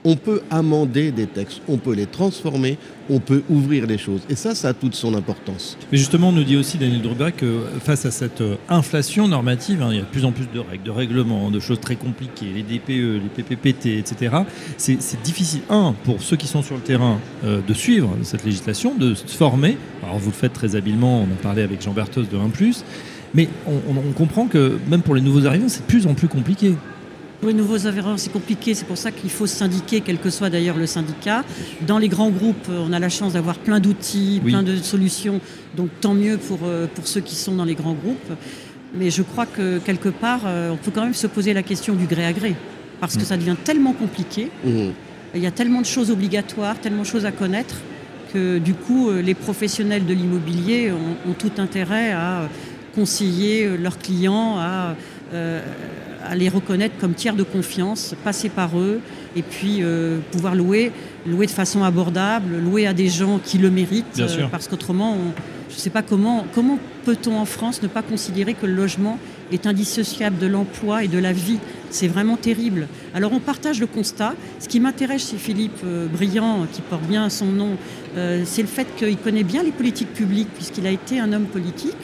on 0.05 0.17
peut 0.17 0.43
amender 0.51 1.11
des 1.13 1.27
textes, 1.27 1.61
on 1.69 1.77
peut 1.77 1.95
les 1.95 2.07
transformer, 2.07 2.79
on 3.09 3.19
peut 3.19 3.43
ouvrir 3.51 3.87
les 3.87 3.99
choses. 3.99 4.23
Et 4.31 4.35
ça, 4.35 4.55
ça 4.55 4.69
a 4.69 4.73
toute 4.73 4.95
son 4.95 5.15
importance. 5.15 5.77
Mais 5.93 5.99
justement, 5.99 6.29
on 6.29 6.33
nous 6.33 6.45
dit 6.45 6.57
aussi 6.57 6.79
Daniel 6.79 7.03
Druba 7.03 7.33
que 7.33 7.65
face 7.81 8.07
à 8.07 8.11
cette 8.11 8.41
euh, 8.41 8.57
inflation 8.69 9.29
normative, 9.29 9.83
hein, 9.83 9.89
il 9.91 9.97
y 9.97 9.99
a 9.99 10.03
de 10.03 10.07
plus 10.07 10.25
en 10.25 10.33
plus 10.33 10.47
de 10.53 10.59
règles, 10.59 10.85
de 10.85 10.91
règlements, 10.91 11.51
de 11.51 11.61
choses 11.61 11.81
très 11.81 11.97
compliquées, 11.97 12.47
les 12.55 12.63
DPE, 12.63 13.23
les 13.23 13.29
PPPT, 13.35 13.99
etc. 13.99 14.37
C'est 14.77 15.23
difficile, 15.23 15.61
un, 15.69 15.95
pour 16.05 16.23
ceux 16.23 16.37
qui 16.37 16.47
sont 16.47 16.63
sur 16.63 16.77
le 16.77 16.83
terrain, 16.83 17.19
euh, 17.45 17.61
de 17.67 17.75
suivre 17.75 18.17
cette 18.23 18.45
législation, 18.45 18.95
de 18.95 19.15
se 19.15 19.27
former. 19.27 19.77
Alors 20.03 20.19
vous 20.19 20.31
le 20.31 20.35
faites 20.37 20.53
très 20.53 20.77
habilement, 20.77 21.23
on 21.23 21.25
a 21.25 21.43
parlé 21.43 21.63
avec 21.63 21.83
Jean 21.83 21.93
Berthos 21.93 22.23
de 22.23 22.37
1+, 22.37 22.83
mais 23.35 23.49
on 23.67 24.13
comprend 24.13 24.47
que 24.47 24.79
même 24.89 25.03
pour 25.03 25.15
les 25.15 25.21
nouveaux 25.21 25.47
arrivants, 25.47 25.69
c'est 25.69 25.83
de 25.83 25.87
plus 25.87 26.07
en 26.09 26.15
plus 26.15 26.27
compliqué. 26.27 26.75
Pour 27.41 27.49
les 27.49 27.55
nouveaux 27.55 27.87
arrivants, 27.87 28.19
c'est 28.19 28.33
compliqué. 28.33 28.75
C'est 28.75 28.85
pour 28.85 28.99
ça 28.99 29.11
qu'il 29.11 29.31
faut 29.31 29.47
syndiquer, 29.47 30.03
quel 30.03 30.19
que 30.19 30.29
soit 30.29 30.51
d'ailleurs 30.51 30.77
le 30.77 30.87
syndicat. 30.87 31.43
Dans 31.87 31.97
les 31.97 32.09
grands 32.09 32.29
groupes, 32.29 32.69
on 32.69 32.93
a 32.93 32.99
la 32.99 33.09
chance 33.09 33.33
d'avoir 33.33 33.57
plein 33.57 33.81
d'outils, 33.81 34.43
plein 34.45 34.63
de 34.63 34.77
solutions. 34.77 35.41
Donc 35.75 35.89
tant 36.03 36.13
mieux 36.13 36.37
pour, 36.37 36.59
euh, 36.65 36.87
pour 36.95 37.09
ceux 37.09 37.23
qui 37.23 37.35
sont 37.35 37.55
dans 37.55 37.65
les 37.65 37.75
grands 37.75 37.95
groupes. 37.95 38.33
Mais 38.95 39.09
je 39.09 39.23
crois 39.23 39.47
que 39.47 39.79
quelque 39.79 40.11
part, 40.11 40.43
euh, 40.45 40.71
on 40.71 40.77
peut 40.77 40.91
quand 40.95 41.03
même 41.03 41.15
se 41.15 41.27
poser 41.27 41.55
la 41.55 41.63
question 41.63 41.95
du 41.95 42.05
gré 42.05 42.27
à 42.27 42.35
gré. 42.35 42.55
Parce 43.01 43.17
que 43.17 43.23
mm. 43.23 43.27
ça 43.27 43.37
devient 43.39 43.57
tellement 43.65 43.95
compliqué. 43.95 44.51
Mm. 44.63 44.89
Il 45.35 45.41
y 45.41 45.47
a 45.47 45.51
tellement 45.51 45.81
de 45.81 45.87
choses 45.87 46.11
obligatoires, 46.11 46.79
tellement 46.79 47.03
de 47.03 47.07
choses 47.07 47.25
à 47.25 47.33
connaître 47.33 47.77
que 48.35 48.59
du 48.59 48.75
coup, 48.75 49.09
euh, 49.09 49.23
les 49.23 49.35
professionnels 49.35 50.05
de 50.05 50.13
l'immobilier 50.13 50.93
ont, 50.93 51.33
tout 51.33 51.53
intérêt 51.57 52.13
à 52.13 52.51
conseiller 52.95 53.79
leurs 53.79 53.99
clients, 53.99 54.59
à 54.59 54.95
à 56.25 56.35
les 56.35 56.49
reconnaître 56.49 56.95
comme 56.99 57.15
tiers 57.15 57.35
de 57.37 57.43
confiance, 57.43 58.15
passer 58.25 58.49
par 58.49 58.79
eux 58.79 59.01
et 59.37 59.43
puis 59.43 59.79
euh, 59.81 60.19
pouvoir 60.33 60.55
louer, 60.55 60.93
louer 61.27 61.47
de 61.47 61.51
façon 61.51 61.83
abordable, 61.83 62.59
louer 62.59 62.87
à 62.87 62.93
des 62.93 63.09
gens 63.09 63.41
qui 63.43 63.59
le 63.59 63.71
méritent. 63.71 64.19
Euh, 64.19 64.49
parce 64.51 64.69
qu'autrement, 64.69 65.17
je 65.69 65.75
ne 65.75 65.81
sais 65.81 65.91
pas 65.91 66.03
comment, 66.03 66.47
comment 66.55 66.79
peut-on 67.05 67.37
en 67.37 67.45
France 67.45 67.83
ne 67.83 67.89
pas 67.89 68.03
considérer 68.03 68.55
que 68.55 68.67
le 68.67 68.75
logement 68.75 69.19
est 69.53 69.67
indissociable 69.67 70.39
de 70.39 70.47
l'emploi 70.47 71.05
et 71.05 71.09
de 71.09 71.19
la 71.19 71.33
vie? 71.33 71.59
C'est 71.91 72.09
vraiment 72.09 72.37
terrible. 72.37 72.89
Alors 73.15 73.33
on 73.33 73.41
partage 73.41 73.81
le 73.81 73.87
constat. 73.87 74.35
Ce 74.59 74.69
qui 74.69 74.81
m'intéresse 74.81 75.31
chez 75.31 75.37
Philippe 75.37 75.81
euh, 75.85 76.07
Briand, 76.07 76.67
qui 76.73 76.83
porte 76.83 77.05
bien 77.05 77.29
son 77.29 77.47
nom, 77.47 77.77
c'est 78.45 78.63
le 78.63 78.69
fait 78.69 78.89
qu'il 78.97 79.17
connaît 79.19 79.45
bien 79.45 79.63
les 79.63 79.71
politiques 79.71 80.13
publiques, 80.13 80.49
puisqu'il 80.53 80.85
a 80.85 80.91
été 80.91 81.21
un 81.21 81.33
homme 81.33 81.45
politique. 81.45 81.95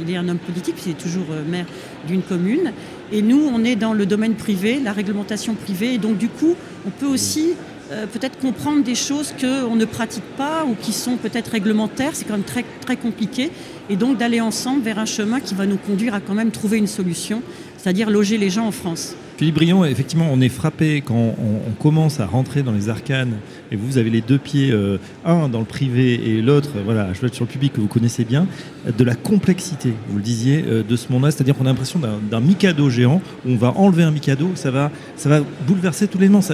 Il 0.00 0.10
est 0.10 0.16
un 0.16 0.26
homme 0.26 0.38
politique, 0.38 0.76
il 0.86 0.92
est 0.92 0.98
toujours 0.98 1.26
maire 1.46 1.66
d'une 2.08 2.22
commune. 2.22 2.72
Et 3.12 3.20
nous, 3.20 3.46
on 3.52 3.62
est 3.62 3.76
dans 3.76 3.92
le 3.92 4.06
domaine 4.06 4.34
privé, 4.34 4.80
la 4.82 4.92
réglementation 4.92 5.54
privée. 5.54 5.94
Et 5.94 5.98
donc, 5.98 6.16
du 6.16 6.28
coup, 6.28 6.54
on 6.86 6.90
peut 6.90 7.06
aussi 7.06 7.50
euh, 7.90 8.06
peut-être 8.06 8.38
comprendre 8.38 8.82
des 8.82 8.94
choses 8.94 9.34
qu'on 9.38 9.76
ne 9.76 9.84
pratique 9.84 10.24
pas 10.38 10.64
ou 10.64 10.74
qui 10.74 10.92
sont 10.92 11.16
peut-être 11.16 11.48
réglementaires. 11.48 12.12
C'est 12.14 12.24
quand 12.24 12.34
même 12.34 12.42
très, 12.42 12.64
très 12.80 12.96
compliqué. 12.96 13.50
Et 13.90 13.96
donc, 13.96 14.16
d'aller 14.16 14.40
ensemble 14.40 14.82
vers 14.82 14.98
un 14.98 15.04
chemin 15.04 15.40
qui 15.40 15.54
va 15.54 15.66
nous 15.66 15.76
conduire 15.76 16.14
à 16.14 16.20
quand 16.20 16.34
même 16.34 16.50
trouver 16.50 16.78
une 16.78 16.86
solution, 16.86 17.42
c'est-à-dire 17.76 18.08
loger 18.08 18.38
les 18.38 18.48
gens 18.48 18.66
en 18.66 18.72
France. 18.72 19.14
Philippe 19.38 19.56
Briand, 19.56 19.84
effectivement, 19.84 20.28
on 20.30 20.40
est 20.40 20.48
frappé 20.48 21.00
quand 21.00 21.34
on, 21.38 21.72
commence 21.80 22.20
à 22.20 22.26
rentrer 22.26 22.62
dans 22.62 22.70
les 22.70 22.88
arcanes 22.88 23.38
et 23.72 23.76
vous 23.76 23.98
avez 23.98 24.10
les 24.10 24.20
deux 24.20 24.38
pieds, 24.38 24.70
euh, 24.70 24.98
un 25.24 25.48
dans 25.48 25.58
le 25.58 25.64
privé 25.64 26.14
et 26.14 26.42
l'autre, 26.42 26.70
voilà, 26.84 27.08
je 27.12 27.26
sur 27.28 27.44
le 27.44 27.50
public 27.50 27.72
que 27.72 27.80
vous 27.80 27.88
connaissez 27.88 28.24
bien, 28.24 28.46
de 28.86 29.04
la 29.04 29.14
complexité, 29.14 29.94
vous 30.08 30.18
le 30.18 30.22
disiez, 30.22 30.64
euh, 30.66 30.82
de 30.82 30.96
ce 30.96 31.10
monde-là. 31.10 31.30
C'est-à-dire 31.30 31.56
qu'on 31.56 31.64
a 31.64 31.70
l'impression 31.70 31.98
d'un 31.98 32.40
Mikado 32.40 32.88
géant 32.90 33.20
où 33.44 33.50
on 33.50 33.56
va 33.56 33.72
enlever 33.76 34.02
un 34.04 34.10
Mikado, 34.12 34.50
ça 34.54 34.70
va, 34.70 34.92
ça 35.16 35.28
va 35.28 35.40
bouleverser 35.66 36.06
tous 36.06 36.18
les 36.18 36.28
mondes. 36.28 36.44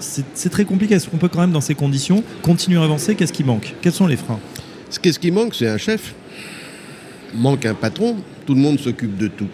C'est 0.00 0.50
très 0.50 0.64
compliqué. 0.64 0.94
Est-ce 0.94 1.08
qu'on 1.08 1.16
peut 1.16 1.28
quand 1.28 1.40
même, 1.40 1.52
dans 1.52 1.60
ces 1.60 1.74
conditions, 1.74 2.22
continuer 2.42 2.78
à 2.78 2.84
avancer? 2.84 3.14
Qu'est-ce 3.14 3.32
qui 3.32 3.44
manque? 3.44 3.74
Quels 3.80 3.92
sont 3.92 4.06
les 4.06 4.16
freins? 4.16 4.40
Ce 4.90 4.98
qui 4.98 5.30
manque, 5.30 5.54
c'est 5.54 5.68
un 5.68 5.78
chef. 5.78 6.14
Manque 7.34 7.64
un 7.64 7.74
patron. 7.74 8.16
Tout 8.46 8.54
le 8.54 8.60
monde 8.60 8.78
s'occupe 8.78 9.16
de 9.16 9.28
tout. 9.28 9.48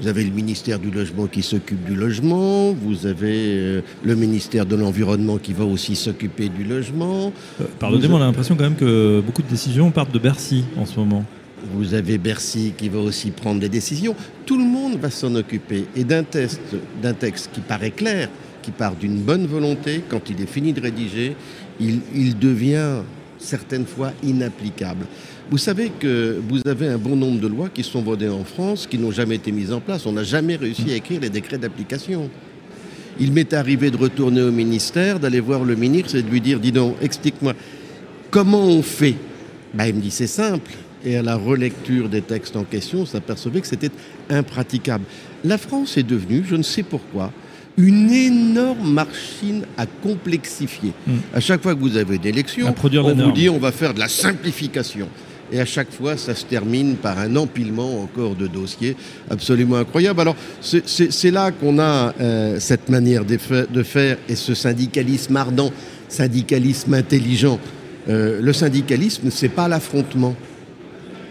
Vous 0.00 0.08
avez 0.08 0.24
le 0.24 0.30
ministère 0.30 0.78
du 0.78 0.90
Logement 0.90 1.26
qui 1.26 1.42
s'occupe 1.42 1.84
du 1.84 1.94
logement, 1.94 2.72
vous 2.72 3.06
avez 3.06 3.34
euh, 3.34 3.82
le 4.02 4.14
ministère 4.14 4.64
de 4.64 4.74
l'Environnement 4.74 5.36
qui 5.36 5.52
va 5.52 5.64
aussi 5.64 5.94
s'occuper 5.94 6.48
du 6.48 6.64
logement. 6.64 7.34
Euh, 7.60 7.64
pardonnez-moi, 7.78 8.18
on 8.18 8.22
a 8.22 8.24
l'impression 8.24 8.56
quand 8.56 8.64
même 8.64 8.76
que 8.76 9.20
beaucoup 9.20 9.42
de 9.42 9.48
décisions 9.48 9.90
partent 9.90 10.12
de 10.12 10.18
Bercy 10.18 10.64
en 10.78 10.86
ce 10.86 10.98
moment. 10.98 11.26
Vous 11.74 11.92
avez 11.92 12.16
Bercy 12.16 12.72
qui 12.78 12.88
va 12.88 13.00
aussi 13.00 13.30
prendre 13.30 13.60
des 13.60 13.68
décisions. 13.68 14.16
Tout 14.46 14.56
le 14.56 14.64
monde 14.64 14.98
va 14.98 15.10
s'en 15.10 15.34
occuper. 15.34 15.84
Et 15.94 16.04
d'un 16.04 16.22
texte, 16.22 16.76
d'un 17.02 17.12
texte 17.12 17.50
qui 17.52 17.60
paraît 17.60 17.90
clair, 17.90 18.30
qui 18.62 18.70
part 18.70 18.96
d'une 18.96 19.18
bonne 19.18 19.46
volonté, 19.46 20.02
quand 20.08 20.30
il 20.30 20.40
est 20.40 20.50
fini 20.50 20.72
de 20.72 20.80
rédiger, 20.80 21.36
il 21.78 22.38
devient 22.38 23.02
certaines 23.40 23.86
fois 23.86 24.12
inapplicable. 24.22 25.06
Vous 25.50 25.58
savez 25.58 25.90
que 25.98 26.40
vous 26.48 26.60
avez 26.66 26.88
un 26.88 26.98
bon 26.98 27.16
nombre 27.16 27.40
de 27.40 27.48
lois 27.48 27.68
qui 27.68 27.82
sont 27.82 28.02
votées 28.02 28.28
en 28.28 28.44
France 28.44 28.86
qui 28.86 28.98
n'ont 28.98 29.10
jamais 29.10 29.36
été 29.36 29.50
mises 29.50 29.72
en 29.72 29.80
place. 29.80 30.06
On 30.06 30.12
n'a 30.12 30.22
jamais 30.22 30.56
réussi 30.56 30.92
à 30.92 30.94
écrire 30.94 31.20
les 31.20 31.30
décrets 31.30 31.58
d'application. 31.58 32.30
Il 33.18 33.32
m'est 33.32 33.52
arrivé 33.52 33.90
de 33.90 33.96
retourner 33.96 34.42
au 34.42 34.52
ministère, 34.52 35.18
d'aller 35.18 35.40
voir 35.40 35.64
le 35.64 35.74
ministre 35.74 36.16
et 36.16 36.22
de 36.22 36.30
lui 36.30 36.40
dire, 36.40 36.60
dis 36.60 36.72
donc, 36.72 36.96
explique-moi, 37.02 37.54
comment 38.30 38.64
on 38.64 38.82
fait? 38.82 39.16
Ben, 39.74 39.86
Il 39.86 39.96
me 39.96 40.00
dit, 40.00 40.10
c'est 40.10 40.26
simple. 40.26 40.70
Et 41.04 41.16
à 41.16 41.22
la 41.22 41.36
relecture 41.36 42.08
des 42.08 42.22
textes 42.22 42.56
en 42.56 42.64
question, 42.64 43.00
on 43.00 43.06
s'apercevait 43.06 43.60
que 43.60 43.66
c'était 43.66 43.90
impraticable. 44.28 45.04
La 45.44 45.58
France 45.58 45.96
est 45.96 46.02
devenue, 46.02 46.44
je 46.46 46.56
ne 46.56 46.62
sais 46.62 46.82
pourquoi, 46.82 47.32
une 47.80 48.10
énorme 48.10 48.92
machine 48.92 49.64
à 49.76 49.86
complexifier. 49.86 50.92
Hmm. 51.06 51.18
À 51.34 51.40
chaque 51.40 51.62
fois 51.62 51.74
que 51.74 51.80
vous 51.80 51.96
avez 51.96 52.18
des 52.18 52.28
élections, 52.28 52.74
on 52.82 53.14
vous 53.14 53.32
dit 53.32 53.48
on 53.48 53.58
va 53.58 53.72
faire 53.72 53.94
de 53.94 54.00
la 54.00 54.08
simplification. 54.08 55.08
Et 55.52 55.60
à 55.60 55.64
chaque 55.64 55.90
fois, 55.90 56.16
ça 56.16 56.34
se 56.34 56.44
termine 56.44 56.94
par 56.94 57.18
un 57.18 57.34
empilement 57.34 58.02
encore 58.02 58.36
de 58.36 58.46
dossiers 58.46 58.96
absolument 59.28 59.76
incroyable. 59.76 60.20
Alors, 60.20 60.36
c'est 60.60 61.30
là 61.32 61.50
qu'on 61.50 61.80
a 61.80 62.14
euh, 62.20 62.60
cette 62.60 62.88
manière 62.88 63.24
de, 63.24 63.36
faire 63.82 64.16
et 64.28 64.36
ce 64.36 64.54
syndicalisme 64.54 65.36
ardent, 65.36 65.72
syndicalisme 66.08 66.94
intelligent. 66.94 67.58
Euh, 68.08 68.40
le 68.40 68.52
syndicalisme, 68.52 69.30
c'est 69.30 69.48
pas 69.48 69.66
l'affrontement. 69.66 70.36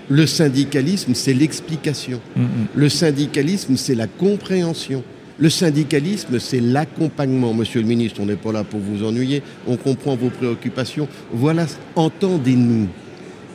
Le 0.09 0.25
syndicalisme, 0.25 1.13
c'est 1.13 1.33
l'explication. 1.33 2.19
Hmm, 2.35 2.41
hmm. 2.41 2.47
Le 2.75 2.89
syndicalisme, 2.89 3.77
c'est 3.77 3.95
la 3.95 4.07
compréhension. 4.07 5.01
Le 5.39 5.49
syndicalisme, 5.49 6.37
c'est 6.39 6.59
l'accompagnement. 6.59 7.53
Monsieur 7.53 7.79
le 7.79 7.87
ministre, 7.87 8.19
on 8.21 8.25
n'est 8.25 8.35
pas 8.35 8.51
là 8.51 8.65
pour 8.65 8.81
vous 8.81 9.05
ennuyer, 9.05 9.41
on 9.67 9.77
comprend 9.77 10.15
vos 10.17 10.29
préoccupations. 10.29 11.07
Voilà, 11.31 11.65
entendez-nous. 11.95 12.89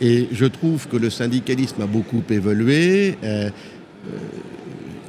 Et 0.00 0.28
je 0.32 0.46
trouve 0.46 0.88
que 0.88 0.96
le 0.96 1.10
syndicalisme 1.10 1.82
a 1.82 1.86
beaucoup 1.86 2.22
évolué. 2.30 3.18
Euh, 3.22 3.50
euh, 3.50 4.18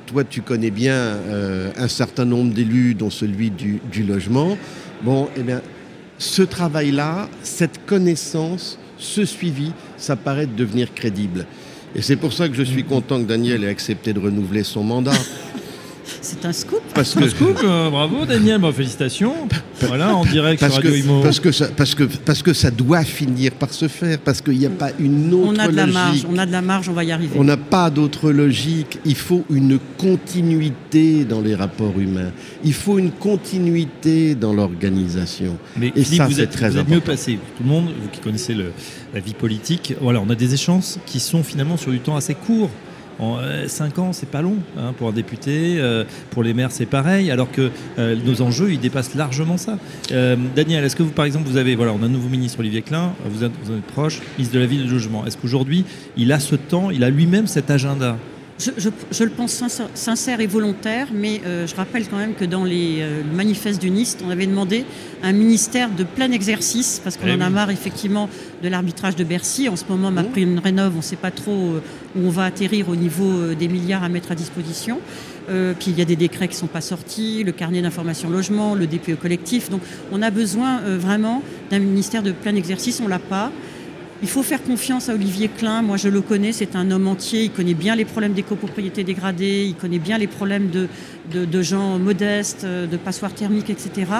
toi, 0.05 0.25
tu 0.25 0.41
connais 0.41 0.69
bien 0.69 0.93
euh, 0.93 1.71
un 1.77 1.87
certain 1.87 2.25
nombre 2.25 2.53
d'élus, 2.53 2.93
dont 2.93 3.09
celui 3.09 3.51
du, 3.51 3.79
du, 3.89 4.03
logement. 4.03 4.57
Bon, 5.01 5.29
eh 5.37 5.43
bien, 5.43 5.61
ce 6.17 6.41
travail-là, 6.41 7.29
cette 7.41 7.85
connaissance, 7.85 8.77
ce 8.97 9.23
suivi, 9.23 9.71
ça 9.97 10.17
paraît 10.17 10.45
devenir 10.45 10.93
crédible. 10.93 11.45
Et 11.95 12.01
c'est 12.01 12.17
pour 12.17 12.33
ça 12.33 12.49
que 12.49 12.55
je 12.55 12.63
suis 12.63 12.83
content 12.83 13.21
que 13.21 13.27
Daniel 13.27 13.63
ait 13.63 13.69
accepté 13.69 14.11
de 14.11 14.19
renouveler 14.19 14.63
son 14.63 14.83
mandat. 14.83 15.13
C'est 16.21 16.45
un 16.45 16.53
scoop. 16.53 16.81
Parce 16.93 17.13
que, 17.13 17.27
scoop, 17.27 17.59
euh, 17.63 17.89
bravo 17.89 18.25
Daniel, 18.25 18.59
bah, 18.59 18.71
félicitations. 18.71 19.33
Voilà, 19.81 20.15
en 20.15 20.25
direct 20.25 20.59
parce 20.59 20.75
sur 20.75 20.83
Radio 20.83 21.03
que, 21.03 21.23
Parce 21.23 21.39
que, 21.39 21.51
ça, 21.51 21.67
parce, 21.67 21.95
que, 21.95 22.03
parce 22.03 22.41
que 22.41 22.53
ça 22.53 22.71
doit 22.71 23.03
finir 23.03 23.51
par 23.51 23.73
se 23.73 23.87
faire, 23.87 24.17
parce 24.19 24.41
qu'il 24.41 24.57
n'y 24.57 24.65
a 24.65 24.69
pas 24.69 24.91
une 24.99 25.33
autre 25.33 25.53
on 25.53 25.59
a 25.59 25.67
de 25.67 25.75
la 25.75 25.85
Marge, 25.85 26.25
on 26.29 26.37
a 26.37 26.45
de 26.45 26.51
la 26.51 26.61
marge, 26.61 26.89
on 26.89 26.93
va 26.93 27.03
y 27.03 27.11
arriver. 27.11 27.35
On 27.37 27.43
n'a 27.43 27.57
pas 27.57 27.89
d'autre 27.89 28.31
logique. 28.31 28.99
Il 29.05 29.15
faut 29.15 29.43
une 29.49 29.79
continuité 29.97 31.25
dans 31.25 31.41
les 31.41 31.55
rapports 31.55 31.99
humains. 31.99 32.31
Il 32.63 32.73
faut 32.73 32.97
une 32.97 33.11
continuité 33.11 34.35
dans 34.35 34.53
l'organisation. 34.53 35.57
Mais 35.77 35.91
Et 35.95 36.03
ça, 36.03 36.25
vous 36.25 36.39
êtes, 36.39 36.51
très 36.51 36.69
vous 36.69 36.77
êtes 36.77 36.89
mieux 36.89 37.01
passé. 37.01 37.39
Tout 37.57 37.63
le 37.63 37.69
monde, 37.69 37.85
vous 38.01 38.09
qui 38.09 38.19
connaissez 38.19 38.53
le, 38.53 38.71
la 39.13 39.19
vie 39.19 39.33
politique, 39.33 39.93
voilà, 40.01 40.21
on 40.21 40.29
a 40.29 40.35
des 40.35 40.53
échanges 40.53 40.95
qui 41.05 41.19
sont 41.19 41.43
finalement 41.43 41.77
sur 41.77 41.91
du 41.91 41.99
temps 41.99 42.15
assez 42.15 42.35
court. 42.35 42.69
En 43.19 43.37
5 43.67 43.97
euh, 43.97 44.01
ans, 44.01 44.13
c'est 44.13 44.29
pas 44.29 44.41
long 44.41 44.57
hein, 44.77 44.93
pour 44.97 45.09
un 45.09 45.11
député. 45.11 45.75
Euh, 45.77 46.03
pour 46.31 46.43
les 46.43 46.53
maires, 46.53 46.71
c'est 46.71 46.85
pareil. 46.85 47.31
Alors 47.31 47.51
que 47.51 47.71
euh, 47.97 48.15
nos 48.25 48.41
enjeux, 48.41 48.71
ils 48.71 48.79
dépassent 48.79 49.15
largement 49.15 49.57
ça. 49.57 49.77
Daniel, 50.55 50.83
est-ce 50.83 50.95
que 50.95 51.03
vous, 51.03 51.11
par 51.11 51.25
exemple, 51.25 51.47
vous 51.47 51.57
avez, 51.57 51.75
voilà, 51.75 51.93
on 51.93 52.01
a 52.03 52.05
un 52.05 52.09
nouveau 52.09 52.29
ministre 52.29 52.59
Olivier 52.59 52.81
Klein, 52.81 53.13
vous 53.25 53.43
êtes, 53.43 53.51
êtes 53.51 53.85
proche, 53.93 54.21
ministre 54.37 54.55
de 54.55 54.59
la 54.59 54.65
Ville 54.65 54.81
et 54.81 54.85
du 54.85 54.91
Logement. 54.91 55.25
Est-ce 55.25 55.37
qu'aujourd'hui, 55.37 55.85
il 56.17 56.31
a 56.31 56.39
ce 56.39 56.55
temps, 56.55 56.91
il 56.91 57.03
a 57.03 57.09
lui-même 57.09 57.47
cet 57.47 57.71
agenda? 57.71 58.17
Je, 58.57 59.23
le 59.23 59.29
pense 59.31 59.63
sincère, 59.95 60.39
et 60.39 60.47
volontaire, 60.47 61.07
mais 61.13 61.41
euh, 61.45 61.67
je 61.67 61.75
rappelle 61.75 62.07
quand 62.07 62.17
même 62.17 62.35
que 62.35 62.45
dans 62.45 62.63
les 62.63 62.99
euh, 62.99 63.21
manifestes 63.33 63.81
du 63.81 63.89
NIST, 63.91 64.23
on 64.25 64.29
avait 64.29 64.47
demandé 64.47 64.85
un 65.23 65.33
ministère 65.33 65.89
de 65.89 66.03
plein 66.03 66.31
exercice, 66.31 67.01
parce 67.03 67.17
qu'on 67.17 67.27
eh 67.27 67.33
en 67.33 67.41
a 67.41 67.49
marre 67.49 67.69
effectivement 67.69 68.29
de 68.63 68.69
l'arbitrage 68.69 69.17
de 69.17 69.25
Bercy. 69.25 69.67
En 69.67 69.75
ce 69.75 69.83
moment, 69.89 70.09
ma 70.09 70.23
prime 70.23 70.59
rénov, 70.59 70.93
on 70.93 70.97
ne 70.97 71.03
sait 71.03 71.17
pas 71.17 71.31
trop 71.31 71.51
euh, 71.51 71.81
où 72.15 72.27
on 72.27 72.29
va 72.29 72.45
atterrir 72.45 72.87
au 72.87 72.95
niveau 72.95 73.53
des 73.53 73.67
milliards 73.67 74.03
à 74.03 74.09
mettre 74.09 74.31
à 74.31 74.35
disposition. 74.35 74.99
puis 75.47 75.91
il 75.91 75.99
y 75.99 76.01
a 76.01 76.05
des 76.05 76.15
décrets 76.15 76.47
qui 76.47 76.55
ne 76.55 76.59
sont 76.59 76.67
pas 76.67 76.81
sortis, 76.81 77.43
le 77.43 77.51
carnet 77.51 77.81
d'information 77.81 78.29
logement, 78.29 78.73
le 78.73 78.87
DPE 78.87 79.19
collectif. 79.19 79.69
Donc 79.69 79.81
on 80.13 80.21
a 80.21 80.31
besoin 80.31 80.79
vraiment 80.97 81.43
d'un 81.69 81.79
ministère 81.79 82.23
de 82.23 82.31
plein 82.31 82.55
exercice, 82.55 83.01
on 83.01 83.05
ne 83.05 83.09
l'a 83.09 83.19
pas. 83.19 83.51
Il 84.21 84.29
faut 84.29 84.43
faire 84.43 84.63
confiance 84.63 85.09
à 85.09 85.13
Olivier 85.13 85.49
Klein. 85.49 85.81
Moi, 85.81 85.97
je 85.97 86.07
le 86.07 86.21
connais, 86.21 86.53
c'est 86.53 86.75
un 86.75 86.89
homme 86.89 87.07
entier. 87.07 87.43
Il 87.43 87.51
connaît 87.51 87.73
bien 87.73 87.95
les 87.95 88.05
problèmes 88.05 88.33
des 88.33 88.43
copropriétés 88.43 89.03
dégradées. 89.03 89.65
Il 89.67 89.75
connaît 89.75 89.99
bien 89.99 90.17
les 90.17 90.27
problèmes 90.27 90.69
de, 90.69 91.61
gens 91.61 91.99
modestes, 91.99 92.65
de 92.65 92.97
passoires 92.97 93.33
thermiques, 93.33 93.69
etc. 93.69 94.11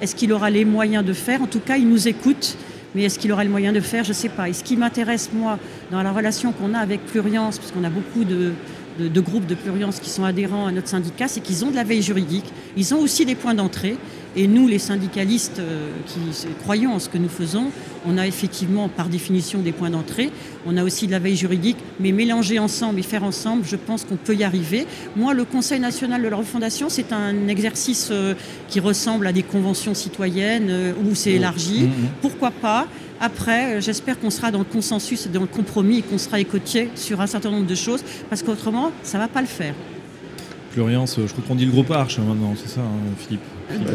Est-ce 0.00 0.16
qu'il 0.16 0.32
aura 0.32 0.50
les 0.50 0.64
moyens 0.64 1.04
de 1.04 1.12
faire? 1.12 1.40
En 1.40 1.46
tout 1.46 1.60
cas, 1.60 1.76
il 1.76 1.88
nous 1.88 2.08
écoute. 2.08 2.56
Mais 2.94 3.04
est-ce 3.04 3.18
qu'il 3.18 3.32
aura 3.32 3.44
le 3.44 3.50
moyen 3.50 3.72
de 3.72 3.80
faire? 3.80 4.04
Je 4.04 4.10
ne 4.10 4.14
sais 4.14 4.28
pas. 4.28 4.48
Et 4.48 4.52
ce 4.52 4.64
qui 4.64 4.76
m'intéresse, 4.76 5.30
moi, 5.32 5.58
dans 5.90 6.02
la 6.02 6.12
relation 6.12 6.52
qu'on 6.52 6.74
a 6.74 6.78
avec 6.78 7.04
Pluriance, 7.06 7.58
parce 7.58 7.70
qu'on 7.70 7.84
a 7.84 7.90
beaucoup 7.90 8.24
de, 8.24 8.52
de, 8.98 9.20
groupes 9.20 9.46
de 9.46 9.54
Pluriance 9.54 10.00
qui 10.00 10.10
sont 10.10 10.24
adhérents 10.24 10.66
à 10.66 10.72
notre 10.72 10.88
syndicat, 10.88 11.28
c'est 11.28 11.40
qu'ils 11.40 11.64
ont 11.64 11.70
de 11.70 11.76
la 11.76 11.84
veille 11.84 12.02
juridique. 12.02 12.46
Ils 12.76 12.94
ont 12.94 13.00
aussi 13.00 13.24
des 13.24 13.34
points 13.34 13.54
d'entrée. 13.54 13.96
Et 14.36 14.48
nous, 14.48 14.66
les 14.66 14.78
syndicalistes 14.78 15.60
euh, 15.60 15.90
qui 16.06 16.46
croyons 16.62 16.94
en 16.94 16.98
ce 16.98 17.08
que 17.08 17.18
nous 17.18 17.28
faisons, 17.28 17.70
on 18.06 18.18
a 18.18 18.26
effectivement 18.26 18.88
par 18.88 19.08
définition 19.08 19.60
des 19.60 19.72
points 19.72 19.90
d'entrée, 19.90 20.30
on 20.66 20.76
a 20.76 20.82
aussi 20.82 21.06
de 21.06 21.12
la 21.12 21.20
veille 21.20 21.36
juridique, 21.36 21.76
mais 22.00 22.10
mélanger 22.10 22.58
ensemble 22.58 22.98
et 22.98 23.02
faire 23.02 23.22
ensemble, 23.22 23.64
je 23.64 23.76
pense 23.76 24.04
qu'on 24.04 24.16
peut 24.16 24.34
y 24.34 24.42
arriver. 24.42 24.86
Moi, 25.14 25.34
le 25.34 25.44
Conseil 25.44 25.78
national 25.78 26.22
de 26.22 26.28
la 26.28 26.36
refondation, 26.36 26.88
c'est 26.88 27.12
un 27.12 27.48
exercice 27.48 28.08
euh, 28.10 28.34
qui 28.68 28.80
ressemble 28.80 29.26
à 29.26 29.32
des 29.32 29.44
conventions 29.44 29.94
citoyennes 29.94 30.68
euh, 30.68 30.92
où 31.04 31.14
c'est 31.14 31.32
mmh. 31.32 31.36
élargi. 31.36 31.82
Mmh. 31.84 31.92
Pourquoi 32.20 32.50
pas? 32.50 32.86
Après, 33.20 33.80
j'espère 33.80 34.18
qu'on 34.18 34.30
sera 34.30 34.50
dans 34.50 34.58
le 34.58 34.64
consensus 34.64 35.26
et 35.26 35.28
dans 35.28 35.42
le 35.42 35.46
compromis 35.46 35.98
et 35.98 36.02
qu'on 36.02 36.18
sera 36.18 36.40
écoutier 36.40 36.90
sur 36.96 37.20
un 37.20 37.28
certain 37.28 37.50
nombre 37.50 37.66
de 37.66 37.74
choses, 37.74 38.02
parce 38.28 38.42
qu'autrement, 38.42 38.90
ça 39.04 39.18
ne 39.18 39.22
va 39.22 39.28
pas 39.28 39.40
le 39.40 39.46
faire. 39.46 39.74
Pluriance, 40.72 41.20
je 41.24 41.30
crois 41.30 41.44
qu'on 41.46 41.54
dit 41.54 41.66
le 41.66 41.70
groupe 41.70 41.92
Arche 41.92 42.18
hein, 42.18 42.24
maintenant, 42.26 42.54
c'est 42.60 42.68
ça, 42.68 42.80
hein, 42.80 43.14
Philippe? 43.16 43.40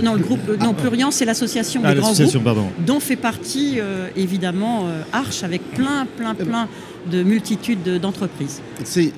Non, 0.03 0.13
le 0.13 0.19
groupe, 0.19 0.39
euh, 0.49 0.57
non, 0.57 0.73
Plurian, 0.73 1.11
c'est 1.11 1.25
l'association 1.25 1.81
ah, 1.83 1.93
des 1.93 1.99
grands 1.99 2.13
groupes, 2.13 2.71
dont 2.85 2.99
fait 2.99 3.15
partie 3.15 3.79
euh, 3.79 4.09
évidemment 4.15 4.87
Arche, 5.13 5.43
avec 5.43 5.61
plein, 5.71 6.05
plein, 6.17 6.35
plein 6.35 6.67
de 7.11 7.23
multitudes 7.23 7.99
d'entreprises. 8.01 8.61
C'est 8.83 9.11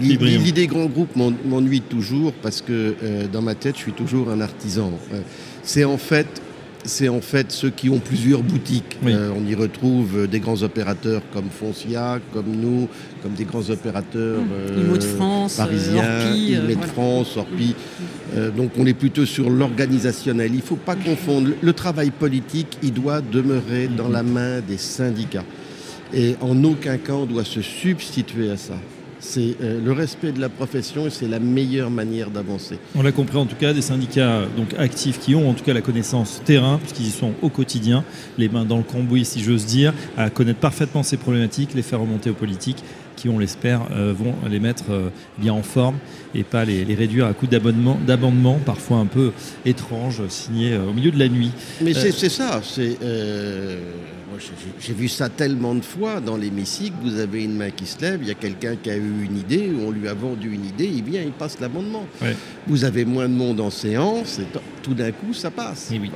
L'idée 0.00 0.52
des 0.52 0.66
grands 0.68 0.86
groupes 0.86 1.16
m'ennuie 1.16 1.80
toujours 1.80 2.32
parce 2.32 2.62
que 2.62 2.94
dans 3.32 3.42
ma 3.42 3.56
tête, 3.56 3.74
je 3.76 3.80
suis 3.80 3.92
toujours 3.92 4.30
un 4.30 4.40
artisan. 4.40 4.92
c'est 5.64 5.84
en 5.84 5.98
fait 5.98 6.40
c'est 6.88 7.08
en 7.08 7.20
fait 7.20 7.52
ceux 7.52 7.70
qui 7.70 7.88
ont 7.88 7.98
plusieurs 7.98 8.42
boutiques. 8.42 8.98
Euh, 9.06 9.30
on 9.36 9.46
y 9.46 9.54
retrouve 9.54 10.26
des 10.26 10.40
grands 10.40 10.62
opérateurs 10.62 11.22
comme 11.32 11.50
Foncia, 11.50 12.18
comme 12.32 12.50
nous, 12.50 12.88
comme 13.22 13.32
des 13.32 13.44
grands 13.44 13.70
opérateurs 13.70 14.40
mmh. 14.40 14.94
de 14.94 15.00
France, 15.00 15.56
parisiens, 15.56 16.26
Orpi, 16.26 16.56
de 16.56 16.86
France, 16.86 17.36
Orpi. 17.36 17.74
donc 18.56 18.72
on 18.78 18.86
est 18.86 18.94
plutôt 18.94 19.26
sur 19.26 19.50
l'organisationnel. 19.50 20.50
Il 20.52 20.58
ne 20.58 20.62
faut 20.62 20.76
pas 20.76 20.96
confondre. 20.96 21.50
Le 21.60 21.72
travail 21.72 22.10
politique, 22.10 22.78
il 22.82 22.92
doit 22.92 23.20
demeurer 23.20 23.88
dans 23.88 24.08
la 24.08 24.22
main 24.22 24.60
des 24.60 24.78
syndicats. 24.78 25.44
Et 26.12 26.36
en 26.40 26.64
aucun 26.64 26.96
cas 26.96 27.12
on 27.12 27.26
doit 27.26 27.44
se 27.44 27.60
substituer 27.60 28.50
à 28.50 28.56
ça. 28.56 28.74
C'est 29.20 29.56
euh, 29.60 29.80
le 29.84 29.92
respect 29.92 30.32
de 30.32 30.40
la 30.40 30.48
profession 30.48 31.06
et 31.06 31.10
c'est 31.10 31.28
la 31.28 31.40
meilleure 31.40 31.90
manière 31.90 32.30
d'avancer. 32.30 32.78
On 32.94 33.02
l'a 33.02 33.12
compris 33.12 33.36
en 33.36 33.46
tout 33.46 33.56
cas, 33.56 33.72
des 33.72 33.82
syndicats 33.82 34.42
donc 34.56 34.74
actifs 34.78 35.18
qui 35.18 35.34
ont 35.34 35.50
en 35.50 35.54
tout 35.54 35.64
cas 35.64 35.72
la 35.72 35.80
connaissance 35.80 36.40
terrain, 36.44 36.78
puisqu'ils 36.78 37.06
y 37.06 37.10
sont 37.10 37.32
au 37.42 37.48
quotidien, 37.48 38.04
les 38.36 38.48
mains 38.48 38.64
dans 38.64 38.76
le 38.76 38.82
cambouis 38.82 39.24
si 39.24 39.42
j'ose 39.42 39.66
dire, 39.66 39.92
à 40.16 40.30
connaître 40.30 40.60
parfaitement 40.60 41.02
ces 41.02 41.16
problématiques, 41.16 41.74
les 41.74 41.82
faire 41.82 42.00
remonter 42.00 42.30
aux 42.30 42.34
politiques 42.34 42.82
qui, 43.16 43.28
on 43.28 43.40
l'espère, 43.40 43.80
euh, 43.90 44.14
vont 44.16 44.34
les 44.48 44.60
mettre 44.60 44.84
euh, 44.90 45.08
bien 45.38 45.52
en 45.52 45.64
forme 45.64 45.96
et 46.36 46.44
pas 46.44 46.64
les, 46.64 46.84
réduire 46.94 47.26
à 47.26 47.32
coup 47.32 47.48
d'abonnement, 47.48 48.60
parfois 48.64 48.98
un 48.98 49.06
peu 49.06 49.32
étrange, 49.64 50.22
signé 50.28 50.76
au 50.76 50.92
milieu 50.92 51.10
de 51.10 51.18
la 51.18 51.28
nuit. 51.28 51.50
Mais 51.80 51.94
c'est 51.94 52.28
ça, 52.28 52.60
c'est 52.62 52.96
j'ai 54.80 54.92
vu 54.92 55.08
ça 55.08 55.28
tellement 55.28 55.74
de 55.74 55.84
fois 55.84 56.20
dans 56.20 56.36
l'hémicycle. 56.36 56.94
Vous 57.02 57.18
avez 57.18 57.44
une 57.44 57.56
main 57.56 57.70
qui 57.70 57.86
se 57.86 58.00
lève, 58.00 58.20
il 58.22 58.28
y 58.28 58.30
a 58.30 58.34
quelqu'un 58.34 58.76
qui 58.76 58.90
a 58.90 58.96
eu 58.96 59.24
une 59.24 59.38
idée, 59.38 59.70
on 59.86 59.90
lui 59.90 60.08
a 60.08 60.14
vendu 60.14 60.52
une 60.52 60.64
idée, 60.64 60.90
il 60.92 61.02
vient, 61.02 61.22
il 61.22 61.32
passe 61.32 61.58
l'amendement. 61.60 62.06
Vous 62.66 62.84
avez 62.84 63.04
moins 63.04 63.28
de 63.28 63.34
monde 63.34 63.60
en 63.60 63.70
séance, 63.70 64.38
et 64.38 64.46
tout 64.82 64.94
d'un 64.94 65.12
coup, 65.12 65.32
ça 65.32 65.50
passe. 65.50 65.88
oui. 65.90 66.10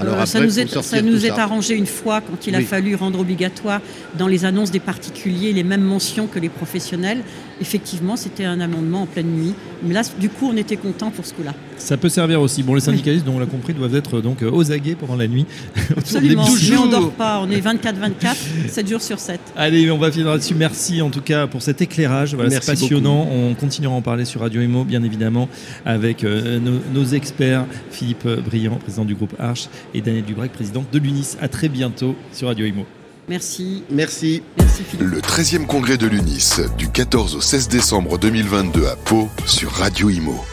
Alors 0.00 0.26
ça 0.28 0.40
nous 0.40 0.60
est, 0.60 0.82
ça 0.82 1.02
nous 1.02 1.26
est 1.26 1.30
arrangé 1.30 1.74
une 1.74 1.86
fois 1.86 2.20
quand 2.20 2.46
il 2.46 2.54
a 2.54 2.60
fallu 2.60 2.94
rendre 2.94 3.18
obligatoire 3.18 3.80
dans 4.16 4.28
les 4.28 4.44
annonces 4.44 4.70
des 4.70 4.80
particuliers 4.80 5.52
les 5.52 5.64
mêmes 5.64 5.82
mentions 5.82 6.26
que 6.26 6.38
les 6.38 6.48
professionnels. 6.48 7.22
Effectivement, 7.60 8.16
c'était 8.16 8.44
un 8.44 8.60
amendement 8.60 9.02
en 9.02 9.06
pleine 9.06 9.26
nuit. 9.26 9.54
Mais 9.82 9.94
là, 9.94 10.02
du 10.18 10.28
coup, 10.28 10.48
on 10.52 10.56
était 10.56 10.76
content 10.76 11.10
pour 11.10 11.24
ce 11.24 11.34
coup-là. 11.34 11.54
Ça 11.76 11.96
peut 11.96 12.08
servir 12.08 12.40
aussi. 12.40 12.62
Bon, 12.62 12.74
les 12.74 12.80
syndicalistes, 12.80 13.24
dont 13.24 13.36
on 13.36 13.38
l'a 13.38 13.46
compris, 13.46 13.74
doivent 13.74 13.94
être 13.94 14.20
donc 14.20 14.42
euh, 14.42 14.50
aux 14.50 14.72
aguets 14.72 14.94
pendant 14.94 15.16
la 15.16 15.28
nuit. 15.28 15.46
Absolument. 15.96 16.44
Mais 16.68 16.76
on 16.76 16.86
ne 16.86 16.90
dort 16.90 17.10
pas. 17.12 17.40
On 17.40 17.50
est 17.50 17.60
24-24, 17.60 18.36
7 18.68 18.88
jours 18.88 19.00
sur 19.00 19.18
7. 19.18 19.40
Allez, 19.56 19.90
on 19.90 19.98
va 19.98 20.10
finir 20.10 20.28
là-dessus. 20.28 20.54
Merci 20.54 21.00
en 21.02 21.10
tout 21.10 21.20
cas 21.20 21.46
pour 21.46 21.62
cet 21.62 21.80
éclairage. 21.80 22.34
Voilà, 22.34 22.50
c'est 22.50 22.66
passionnant. 22.66 23.28
On 23.30 23.54
continuera 23.54 23.94
à 23.94 23.98
en 23.98 24.02
parler 24.02 24.24
sur 24.24 24.40
Radio 24.40 24.60
Imo, 24.60 24.84
bien 24.84 25.02
évidemment, 25.02 25.48
avec 25.84 26.24
euh, 26.24 26.58
nos, 26.92 27.04
experts, 27.04 27.64
Philippe 27.90 28.26
Briand, 28.26 28.76
président 28.76 29.04
du 29.04 29.14
groupe 29.14 29.34
Arche, 29.38 29.68
et 29.94 30.00
Daniel 30.00 30.24
Dubrac, 30.24 30.52
président 30.52 30.84
de 30.90 30.98
l'UNIS. 30.98 31.36
À 31.40 31.48
très 31.48 31.68
bientôt 31.68 32.14
sur 32.32 32.48
Radio 32.48 32.66
Imo. 32.66 32.86
Merci. 33.28 33.82
Merci. 33.90 34.42
Merci 34.58 34.82
Le 34.98 35.20
13e 35.20 35.66
congrès 35.66 35.98
de 35.98 36.06
l'UNIS 36.06 36.60
du 36.76 36.88
14 36.88 37.36
au 37.36 37.40
16 37.40 37.68
décembre 37.68 38.18
2022 38.18 38.86
à 38.86 38.96
Pau 38.96 39.28
sur 39.46 39.70
Radio 39.72 40.08
Imo. 40.08 40.44